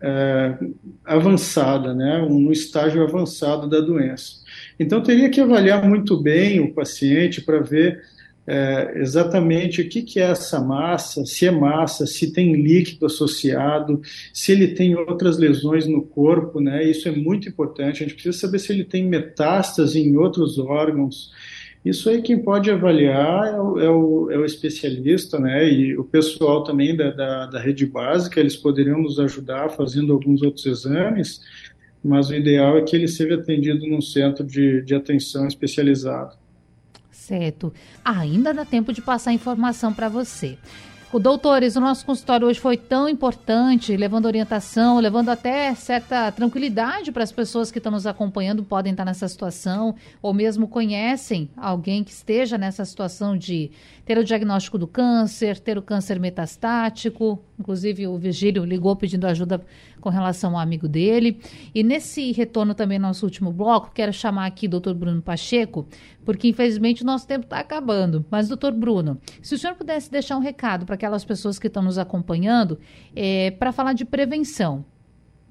é, 0.02 0.58
avançada, 1.06 1.94
né, 1.94 2.22
um 2.22 2.52
estágio 2.52 3.04
avançado 3.04 3.70
da 3.70 3.80
doença. 3.80 4.42
Então, 4.80 5.02
teria 5.02 5.30
que 5.30 5.40
avaliar 5.40 5.88
muito 5.88 6.20
bem 6.20 6.60
o 6.60 6.74
paciente 6.74 7.42
para 7.42 7.60
ver 7.60 8.02
é, 8.48 8.94
exatamente 8.96 9.82
o 9.82 9.88
que, 9.88 10.02
que, 10.02 10.20
é 10.20 10.24
essa 10.24 10.60
massa, 10.60 11.26
se 11.26 11.46
é 11.46 11.52
massa, 11.52 12.08
se 12.08 12.34
tem 12.34 12.54
líquido 12.54 13.06
associado, 13.06 14.02
se 14.34 14.52
ele 14.52 14.70
tem 14.70 14.96
outras 14.96 15.38
lesões 15.38 15.86
no 15.86 16.02
corpo, 16.02 16.60
né? 16.60 16.84
Isso 16.84 17.08
é 17.08 17.12
muito 17.12 17.48
importante. 17.48 18.04
A 18.04 18.08
gente 18.08 18.16
precisa 18.16 18.38
saber 18.38 18.60
se 18.60 18.72
ele 18.72 18.84
tem 18.84 19.08
metástase 19.08 20.00
em 20.00 20.18
outros 20.18 20.58
órgãos, 20.58 21.32
isso 21.84 22.10
aí 22.10 22.22
quem 22.22 22.38
pode 22.38 22.70
avaliar 22.70 23.48
é 23.48 23.60
o, 23.60 23.80
é 23.80 23.90
o, 23.90 24.32
é 24.32 24.38
o 24.38 24.46
especialista, 24.46 25.40
né? 25.40 25.68
E 25.68 25.98
o 25.98 26.04
pessoal 26.04 26.64
também 26.64 26.96
da, 26.96 27.10
da, 27.10 27.46
da, 27.48 27.60
rede 27.60 27.88
básica, 27.88 28.40
eles 28.40 28.56
poderiam 28.56 29.02
nos 29.02 29.20
ajudar 29.20 29.70
fazendo 29.70 30.14
alguns 30.14 30.44
outros 30.44 30.66
exames, 30.66 31.42
mas 32.04 32.30
o 32.30 32.36
ideal 32.36 32.78
é 32.78 32.84
que 32.84 32.96
ele 32.96 33.08
seja 33.08 33.36
atendido 33.36 33.88
num 33.88 34.02
centro 34.02 34.46
de, 34.46 34.84
de 34.84 34.94
atenção 34.94 35.48
especializado. 35.48 36.36
Certo. 37.10 37.74
ainda 38.04 38.54
dá 38.54 38.66
tempo 38.66 38.92
de 38.92 39.02
passar 39.02 39.32
informação 39.32 39.94
para 39.94 40.10
você. 40.10 40.58
O 41.14 41.20
doutores, 41.20 41.76
o 41.76 41.82
nosso 41.82 42.06
consultório 42.06 42.48
hoje 42.48 42.58
foi 42.58 42.78
tão 42.78 43.10
importante, 43.10 43.98
levando 43.98 44.28
orientação, 44.28 44.98
levando 44.98 45.28
até 45.28 45.76
certa 45.76 46.32
tranquilidade 46.32 47.12
para 47.12 47.22
as 47.22 47.34
pessoas 47.34 47.70
que 47.70 47.80
estão 47.80 47.92
nos 47.92 48.08
acompanhando, 48.08 48.64
podem 48.64 48.92
estar 48.94 49.04
nessa 49.04 49.28
situação, 49.28 49.94
ou 50.22 50.34
mesmo 50.34 50.70
conhecem 50.70 51.50
alguém 51.58 52.02
que 52.02 52.12
esteja 52.12 52.58
nessa 52.58 52.86
situação 52.86 53.38
de 53.38 53.72
ter 54.06 54.18
o 54.18 54.24
diagnóstico 54.24 54.78
do 54.78 54.88
câncer, 54.88 55.60
ter 55.60 55.78
o 55.78 55.82
câncer 55.82 56.20
metastático. 56.20 57.44
Inclusive, 57.60 58.08
o 58.08 58.18
Vigílio 58.18 58.66
ligou 58.66 58.96
pedindo 58.96 59.26
ajuda 59.26 59.64
com 60.00 60.10
relação 60.10 60.54
ao 60.54 60.60
amigo 60.60 60.88
dele. 60.88 61.40
E 61.74 61.84
nesse 61.84 62.32
retorno 62.32 62.74
também, 62.74 62.98
nosso 62.98 63.26
último 63.26 63.52
bloco, 63.52 63.92
quero 63.94 64.12
chamar 64.12 64.48
aqui 64.48 64.66
o 64.66 64.70
doutor 64.70 64.94
Bruno 64.94 65.22
Pacheco, 65.22 65.88
porque 66.26 66.48
infelizmente 66.48 67.04
o 67.04 67.06
nosso 67.06 67.28
tempo 67.28 67.46
está 67.46 67.60
acabando. 67.60 68.26
Mas, 68.30 68.48
doutor 68.48 68.74
Bruno, 68.74 69.20
se 69.42 69.56
o 69.56 69.58
senhor 69.58 69.76
pudesse 69.76 70.12
deixar 70.12 70.38
um 70.38 70.42
recado 70.42 70.86
para 70.86 70.96
aquelas 70.96 71.24
pessoas 71.24 71.60
que 71.60 71.68
estão 71.68 71.84
nos 71.84 71.98
acompanhando, 71.98 72.80
é, 73.16 73.52
para 73.52 73.72
falar 73.72 73.94
de 73.94 74.06
prevenção 74.06 74.84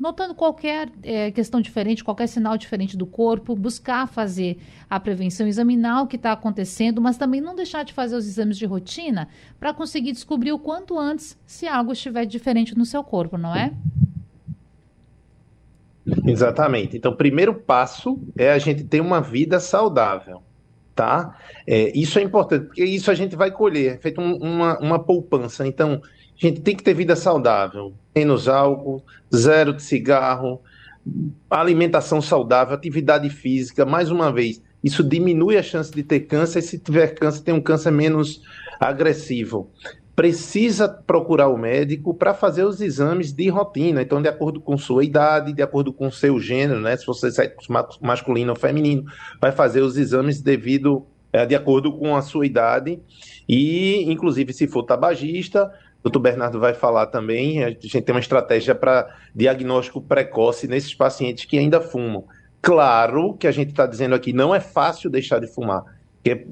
notando 0.00 0.34
qualquer 0.34 0.88
é, 1.02 1.30
questão 1.30 1.60
diferente, 1.60 2.02
qualquer 2.02 2.26
sinal 2.26 2.56
diferente 2.56 2.96
do 2.96 3.04
corpo, 3.04 3.54
buscar 3.54 4.08
fazer 4.08 4.56
a 4.88 4.98
prevenção, 4.98 5.46
examinar 5.46 6.02
o 6.02 6.06
que 6.06 6.16
está 6.16 6.32
acontecendo, 6.32 7.02
mas 7.02 7.18
também 7.18 7.40
não 7.42 7.54
deixar 7.54 7.84
de 7.84 7.92
fazer 7.92 8.16
os 8.16 8.26
exames 8.26 8.56
de 8.56 8.64
rotina 8.64 9.28
para 9.58 9.74
conseguir 9.74 10.12
descobrir 10.12 10.52
o 10.52 10.58
quanto 10.58 10.98
antes 10.98 11.38
se 11.46 11.68
algo 11.68 11.92
estiver 11.92 12.24
diferente 12.24 12.76
no 12.76 12.86
seu 12.86 13.04
corpo, 13.04 13.36
não 13.36 13.54
é? 13.54 13.74
Exatamente. 16.26 16.96
Então, 16.96 17.12
o 17.12 17.16
primeiro 17.16 17.54
passo 17.54 18.18
é 18.38 18.50
a 18.50 18.58
gente 18.58 18.82
ter 18.84 19.02
uma 19.02 19.20
vida 19.20 19.60
saudável, 19.60 20.42
tá? 20.94 21.36
É, 21.66 21.96
isso 21.96 22.18
é 22.18 22.22
importante, 22.22 22.66
porque 22.66 22.84
isso 22.84 23.10
a 23.10 23.14
gente 23.14 23.36
vai 23.36 23.50
colher, 23.50 23.96
é 23.96 23.98
feito 23.98 24.18
um, 24.18 24.36
uma, 24.36 24.78
uma 24.78 24.98
poupança. 24.98 25.66
Então, 25.66 26.00
a 26.42 26.46
gente 26.46 26.60
tem 26.62 26.74
que 26.74 26.82
ter 26.82 26.94
vida 26.94 27.14
saudável, 27.14 27.92
menos 28.16 28.48
álcool, 28.48 29.04
zero 29.34 29.74
de 29.74 29.82
cigarro, 29.82 30.60
alimentação 31.50 32.20
saudável, 32.20 32.74
atividade 32.74 33.28
física. 33.28 33.84
Mais 33.84 34.10
uma 34.10 34.32
vez, 34.32 34.62
isso 34.82 35.04
diminui 35.04 35.56
a 35.56 35.62
chance 35.62 35.90
de 35.90 36.02
ter 36.02 36.20
câncer 36.20 36.60
e 36.60 36.62
se 36.62 36.78
tiver 36.78 37.08
câncer, 37.14 37.42
tem 37.42 37.54
um 37.54 37.60
câncer 37.60 37.90
menos 37.90 38.42
agressivo. 38.78 39.70
Precisa 40.16 40.88
procurar 40.88 41.48
o 41.48 41.56
médico 41.56 42.12
para 42.12 42.34
fazer 42.34 42.64
os 42.64 42.80
exames 42.80 43.32
de 43.32 43.48
rotina. 43.48 44.02
Então, 44.02 44.20
de 44.20 44.28
acordo 44.28 44.60
com 44.60 44.76
sua 44.76 45.04
idade, 45.04 45.52
de 45.52 45.62
acordo 45.62 45.92
com 45.92 46.10
seu 46.10 46.38
gênero, 46.38 46.80
né? 46.80 46.96
Se 46.96 47.06
você 47.06 47.28
é 47.42 47.54
masculino 48.00 48.52
ou 48.52 48.58
feminino, 48.58 49.04
vai 49.40 49.52
fazer 49.52 49.80
os 49.80 49.96
exames 49.96 50.42
devido, 50.42 51.06
é, 51.32 51.46
de 51.46 51.54
acordo 51.54 51.92
com 51.96 52.16
a 52.16 52.22
sua 52.22 52.44
idade. 52.44 53.00
E, 53.48 54.04
inclusive, 54.10 54.52
se 54.52 54.66
for 54.66 54.82
tabagista, 54.82 55.70
doutor 56.02 56.20
Bernardo 56.20 56.58
vai 56.58 56.74
falar 56.74 57.06
também, 57.06 57.62
a 57.64 57.70
gente 57.70 58.00
tem 58.00 58.14
uma 58.14 58.20
estratégia 58.20 58.74
para 58.74 59.14
diagnóstico 59.34 60.00
precoce 60.00 60.66
nesses 60.66 60.94
pacientes 60.94 61.44
que 61.44 61.58
ainda 61.58 61.80
fumam. 61.80 62.24
Claro 62.62 63.34
que 63.34 63.46
a 63.46 63.52
gente 63.52 63.70
está 63.70 63.86
dizendo 63.86 64.14
aqui, 64.14 64.32
não 64.32 64.54
é 64.54 64.60
fácil 64.60 65.10
deixar 65.10 65.38
de 65.38 65.46
fumar, 65.46 65.82
porque 66.16 66.46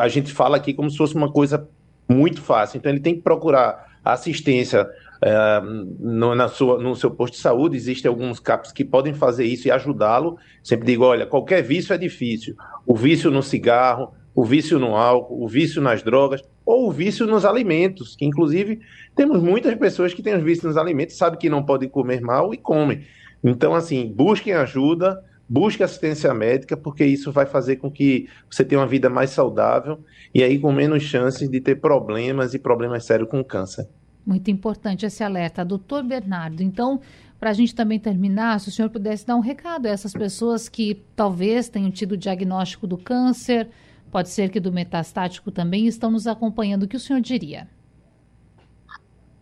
a 0.00 0.08
gente 0.08 0.32
fala 0.32 0.56
aqui 0.56 0.72
como 0.72 0.90
se 0.90 0.96
fosse 0.96 1.14
uma 1.14 1.30
coisa 1.30 1.68
muito 2.08 2.40
fácil, 2.40 2.78
então 2.78 2.90
ele 2.90 3.00
tem 3.00 3.14
que 3.14 3.22
procurar 3.22 3.88
assistência 4.04 4.88
é, 5.20 5.60
no, 5.98 6.34
na 6.34 6.48
sua, 6.48 6.78
no 6.78 6.94
seu 6.94 7.10
posto 7.10 7.34
de 7.34 7.40
saúde, 7.40 7.76
existem 7.76 8.08
alguns 8.08 8.38
CAPs 8.38 8.72
que 8.72 8.84
podem 8.84 9.12
fazer 9.12 9.44
isso 9.44 9.66
e 9.66 9.70
ajudá-lo. 9.70 10.38
Sempre 10.62 10.86
digo, 10.86 11.04
olha, 11.04 11.26
qualquer 11.26 11.62
vício 11.62 11.92
é 11.92 11.98
difícil. 11.98 12.54
O 12.86 12.94
vício 12.94 13.30
no 13.30 13.42
cigarro, 13.42 14.12
o 14.38 14.44
vício 14.44 14.78
no 14.78 14.94
álcool, 14.94 15.42
o 15.42 15.48
vício 15.48 15.82
nas 15.82 16.00
drogas 16.00 16.44
ou 16.64 16.86
o 16.86 16.92
vício 16.92 17.26
nos 17.26 17.44
alimentos, 17.44 18.14
que 18.14 18.24
inclusive 18.24 18.78
temos 19.16 19.42
muitas 19.42 19.74
pessoas 19.74 20.14
que 20.14 20.22
têm 20.22 20.36
os 20.36 20.44
vícios 20.44 20.62
nos 20.62 20.76
alimentos, 20.76 21.16
sabem 21.16 21.40
que 21.40 21.50
não 21.50 21.60
podem 21.60 21.88
comer 21.88 22.20
mal 22.20 22.54
e 22.54 22.56
comem. 22.56 23.02
Então, 23.42 23.74
assim, 23.74 24.06
busquem 24.06 24.52
ajuda, 24.52 25.20
busquem 25.48 25.84
assistência 25.84 26.32
médica, 26.32 26.76
porque 26.76 27.04
isso 27.04 27.32
vai 27.32 27.46
fazer 27.46 27.78
com 27.78 27.90
que 27.90 28.28
você 28.48 28.64
tenha 28.64 28.80
uma 28.80 28.86
vida 28.86 29.10
mais 29.10 29.30
saudável 29.30 29.98
e 30.32 30.40
aí 30.44 30.56
com 30.56 30.70
menos 30.70 31.02
chances 31.02 31.50
de 31.50 31.60
ter 31.60 31.80
problemas 31.80 32.54
e 32.54 32.60
problemas 32.60 33.04
sérios 33.04 33.28
com 33.28 33.42
câncer. 33.42 33.88
Muito 34.24 34.52
importante 34.52 35.04
esse 35.04 35.24
alerta. 35.24 35.64
Doutor 35.64 36.04
Bernardo, 36.04 36.62
então, 36.62 37.00
para 37.40 37.50
a 37.50 37.52
gente 37.52 37.74
também 37.74 37.98
terminar, 37.98 38.60
se 38.60 38.68
o 38.68 38.70
senhor 38.70 38.88
pudesse 38.88 39.26
dar 39.26 39.34
um 39.34 39.40
recado 39.40 39.86
a 39.86 39.90
essas 39.90 40.12
pessoas 40.12 40.68
que 40.68 41.02
talvez 41.16 41.68
tenham 41.68 41.90
tido 41.90 42.12
o 42.12 42.16
diagnóstico 42.16 42.86
do 42.86 42.96
câncer, 42.96 43.68
Pode 44.10 44.30
ser 44.30 44.50
que 44.50 44.60
do 44.60 44.72
metastático 44.72 45.50
também 45.50 45.86
estão 45.86 46.10
nos 46.10 46.26
acompanhando. 46.26 46.84
O 46.84 46.88
que 46.88 46.96
o 46.96 47.00
senhor 47.00 47.20
diria? 47.20 47.68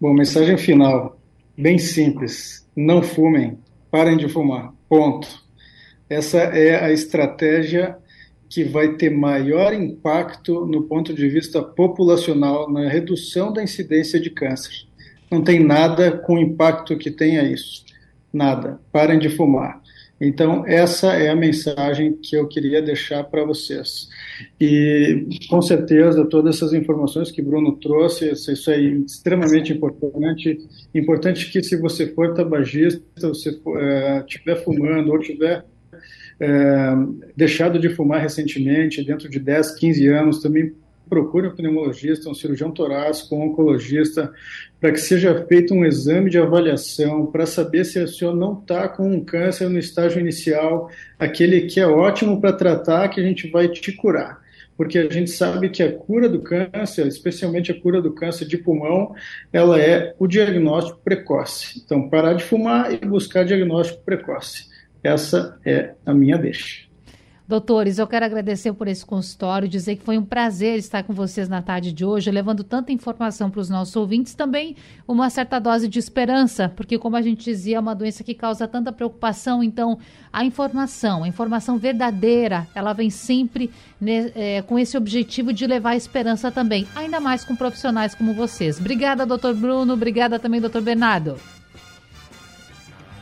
Bom, 0.00 0.12
mensagem 0.12 0.58
final, 0.58 1.18
bem 1.56 1.78
simples. 1.78 2.68
Não 2.76 3.02
fumem, 3.02 3.58
parem 3.90 4.16
de 4.16 4.28
fumar. 4.28 4.72
Ponto. 4.88 5.28
Essa 6.08 6.38
é 6.38 6.84
a 6.84 6.92
estratégia 6.92 7.96
que 8.48 8.62
vai 8.62 8.94
ter 8.94 9.10
maior 9.10 9.72
impacto 9.72 10.66
no 10.66 10.82
ponto 10.82 11.12
de 11.12 11.28
vista 11.28 11.62
populacional 11.62 12.70
na 12.70 12.88
redução 12.88 13.52
da 13.52 13.62
incidência 13.62 14.20
de 14.20 14.30
câncer. 14.30 14.86
Não 15.30 15.42
tem 15.42 15.64
nada 15.64 16.12
com 16.12 16.38
impacto 16.38 16.96
que 16.96 17.10
tenha 17.10 17.42
isso. 17.42 17.84
Nada. 18.32 18.80
Parem 18.92 19.18
de 19.18 19.28
fumar. 19.28 19.82
Então, 20.20 20.64
essa 20.66 21.12
é 21.12 21.28
a 21.28 21.36
mensagem 21.36 22.16
que 22.16 22.34
eu 22.34 22.48
queria 22.48 22.80
deixar 22.80 23.22
para 23.24 23.44
vocês. 23.44 24.08
E, 24.58 25.26
com 25.48 25.60
certeza, 25.60 26.24
todas 26.24 26.56
essas 26.56 26.72
informações 26.72 27.30
que 27.30 27.42
Bruno 27.42 27.76
trouxe, 27.76 28.32
isso 28.32 28.70
é 28.70 28.80
extremamente 28.80 29.72
importante. 29.72 30.58
Importante 30.94 31.50
que, 31.52 31.62
se 31.62 31.76
você 31.76 32.06
for 32.06 32.32
tabagista, 32.34 33.02
você 33.16 33.50
estiver 33.50 34.52
é, 34.52 34.56
fumando 34.56 35.12
ou 35.12 35.18
tiver 35.18 35.64
é, 36.40 36.94
deixado 37.36 37.78
de 37.78 37.90
fumar 37.90 38.20
recentemente, 38.20 39.04
dentro 39.04 39.28
de 39.28 39.38
10, 39.38 39.72
15 39.72 40.06
anos, 40.08 40.40
também 40.40 40.72
procure 41.08 41.48
um 41.48 41.54
pneumologista, 41.54 42.28
um 42.28 42.34
cirurgião 42.34 42.70
torácico, 42.70 43.34
um 43.34 43.42
oncologista, 43.42 44.32
para 44.80 44.92
que 44.92 45.00
seja 45.00 45.46
feito 45.46 45.74
um 45.74 45.84
exame 45.84 46.30
de 46.30 46.38
avaliação 46.38 47.26
para 47.26 47.46
saber 47.46 47.84
se 47.84 47.98
o 47.98 48.08
senhor 48.08 48.34
não 48.34 48.58
está 48.58 48.88
com 48.88 49.10
um 49.10 49.24
câncer 49.24 49.68
no 49.68 49.78
estágio 49.78 50.20
inicial, 50.20 50.90
aquele 51.18 51.62
que 51.62 51.80
é 51.80 51.86
ótimo 51.86 52.40
para 52.40 52.52
tratar, 52.52 53.08
que 53.08 53.20
a 53.20 53.24
gente 53.24 53.50
vai 53.50 53.68
te 53.68 53.92
curar. 53.92 54.44
Porque 54.76 54.98
a 54.98 55.10
gente 55.10 55.30
sabe 55.30 55.70
que 55.70 55.82
a 55.82 55.90
cura 55.90 56.28
do 56.28 56.40
câncer, 56.40 57.06
especialmente 57.06 57.72
a 57.72 57.80
cura 57.80 58.02
do 58.02 58.12
câncer 58.12 58.46
de 58.46 58.58
pulmão, 58.58 59.14
ela 59.50 59.80
é 59.80 60.14
o 60.18 60.26
diagnóstico 60.26 61.00
precoce. 61.02 61.82
Então, 61.82 62.10
parar 62.10 62.34
de 62.34 62.44
fumar 62.44 62.92
e 62.92 62.98
buscar 62.98 63.44
diagnóstico 63.44 64.02
precoce. 64.04 64.66
Essa 65.02 65.58
é 65.64 65.94
a 66.04 66.12
minha 66.12 66.36
deixa. 66.36 66.85
Doutores, 67.48 67.98
eu 67.98 68.08
quero 68.08 68.24
agradecer 68.24 68.72
por 68.72 68.88
esse 68.88 69.06
consultório, 69.06 69.68
dizer 69.68 69.94
que 69.94 70.02
foi 70.02 70.18
um 70.18 70.24
prazer 70.24 70.78
estar 70.80 71.04
com 71.04 71.12
vocês 71.12 71.48
na 71.48 71.62
tarde 71.62 71.92
de 71.92 72.04
hoje, 72.04 72.28
levando 72.28 72.64
tanta 72.64 72.90
informação 72.90 73.48
para 73.48 73.60
os 73.60 73.70
nossos 73.70 73.94
ouvintes, 73.94 74.34
também 74.34 74.74
uma 75.06 75.30
certa 75.30 75.60
dose 75.60 75.86
de 75.86 75.96
esperança, 75.96 76.68
porque, 76.68 76.98
como 76.98 77.14
a 77.14 77.22
gente 77.22 77.44
dizia, 77.44 77.76
é 77.76 77.80
uma 77.80 77.94
doença 77.94 78.24
que 78.24 78.34
causa 78.34 78.66
tanta 78.66 78.90
preocupação. 78.90 79.62
Então, 79.62 79.96
a 80.32 80.44
informação, 80.44 81.22
a 81.22 81.28
informação 81.28 81.78
verdadeira, 81.78 82.66
ela 82.74 82.92
vem 82.92 83.10
sempre 83.10 83.70
né, 84.00 84.32
é, 84.34 84.62
com 84.62 84.76
esse 84.76 84.96
objetivo 84.96 85.52
de 85.52 85.68
levar 85.68 85.94
esperança 85.94 86.50
também, 86.50 86.84
ainda 86.96 87.20
mais 87.20 87.44
com 87.44 87.54
profissionais 87.54 88.12
como 88.12 88.34
vocês. 88.34 88.80
Obrigada, 88.80 89.24
doutor 89.24 89.54
Bruno, 89.54 89.92
obrigada 89.92 90.36
também, 90.40 90.60
doutor 90.60 90.82
Bernardo. 90.82 91.36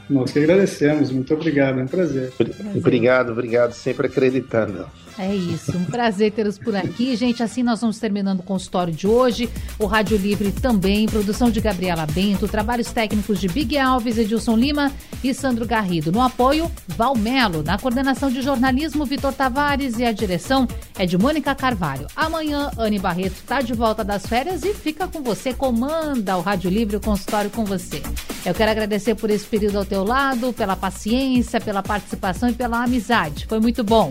Nós 0.09 0.33
que 0.33 0.39
agradecemos, 0.39 1.11
muito 1.11 1.33
obrigado, 1.33 1.81
é 1.81 1.83
um 1.83 1.87
prazer. 1.87 2.33
Obrigado, 2.75 3.33
obrigado, 3.33 3.73
sempre 3.73 4.07
acreditando. 4.07 4.87
É 5.17 5.33
isso, 5.33 5.77
um 5.77 5.85
prazer 5.85 6.33
tê-los 6.33 6.59
por 6.59 6.75
aqui. 6.75 7.15
Gente, 7.15 7.43
assim 7.43 7.63
nós 7.63 7.81
vamos 7.81 7.99
terminando 7.99 8.41
o 8.41 8.43
consultório 8.43 8.93
de 8.93 9.07
hoje. 9.07 9.49
O 9.79 9.87
Rádio 9.87 10.17
Livre 10.17 10.51
também, 10.51 11.07
produção 11.07 11.51
de 11.51 11.61
Gabriela 11.61 12.05
Bento, 12.05 12.49
trabalhos 12.49 12.91
técnicos 12.91 13.41
de 13.41 13.47
Big 13.47 13.79
Alves, 13.79 14.19
Edilson 14.19 14.57
Lima 14.57 14.93
e 15.23 15.33
Sandro 15.33 15.67
Garrido. 15.67 16.11
No 16.11 16.21
apoio, 16.21 16.71
Valmelo. 16.89 17.63
Na 17.63 17.79
coordenação 17.79 18.29
de 18.29 18.43
jornalismo, 18.43 19.05
Vitor 19.05 19.33
Tavares 19.33 19.99
e 19.99 20.05
a 20.05 20.11
direção 20.11 20.67
é 20.99 21.07
de 21.07 21.17
Mônica 21.17 21.55
Carvalho. 21.55 22.09
Amanhã, 22.17 22.71
Anne 22.77 22.99
Barreto 22.99 23.37
está 23.37 23.61
de 23.61 23.73
volta 23.73 24.03
das 24.03 24.27
férias 24.27 24.65
e 24.65 24.75
fica 24.75 25.07
com 25.07 25.23
você, 25.23 25.55
comanda 25.55 26.37
o 26.37 26.41
Rádio 26.41 26.71
Livre, 26.71 26.97
o 26.97 27.01
consultório 27.01 27.51
com 27.51 27.65
você. 27.65 28.03
Eu 28.45 28.53
quero 28.53 28.71
agradecer 28.71 29.15
por 29.15 29.31
esse 29.31 29.47
período 29.47 29.79
ao 29.79 29.85
teu 29.95 30.03
lado, 30.03 30.53
pela 30.53 30.74
paciência, 30.74 31.61
pela 31.61 31.80
participação 31.80 32.49
e 32.49 32.53
pela 32.53 32.82
amizade. 32.82 33.47
Foi 33.49 33.61
muito 33.61 33.84
bom. 33.84 34.11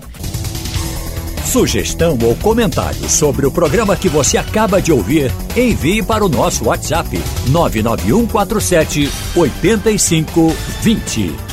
Sugestão 1.46 2.18
ou 2.24 2.34
comentário 2.38 3.10
sobre 3.10 3.46
o 3.46 3.52
programa 3.52 3.98
que 3.98 4.08
você 4.08 4.38
acaba 4.38 4.82
de 4.82 4.94
ouvir, 4.94 5.30
envie 5.58 6.02
para 6.02 6.24
o 6.24 6.30
nosso 6.30 6.64
WhatsApp 6.66 7.10
99147 7.50 9.10
8520. 9.36 11.53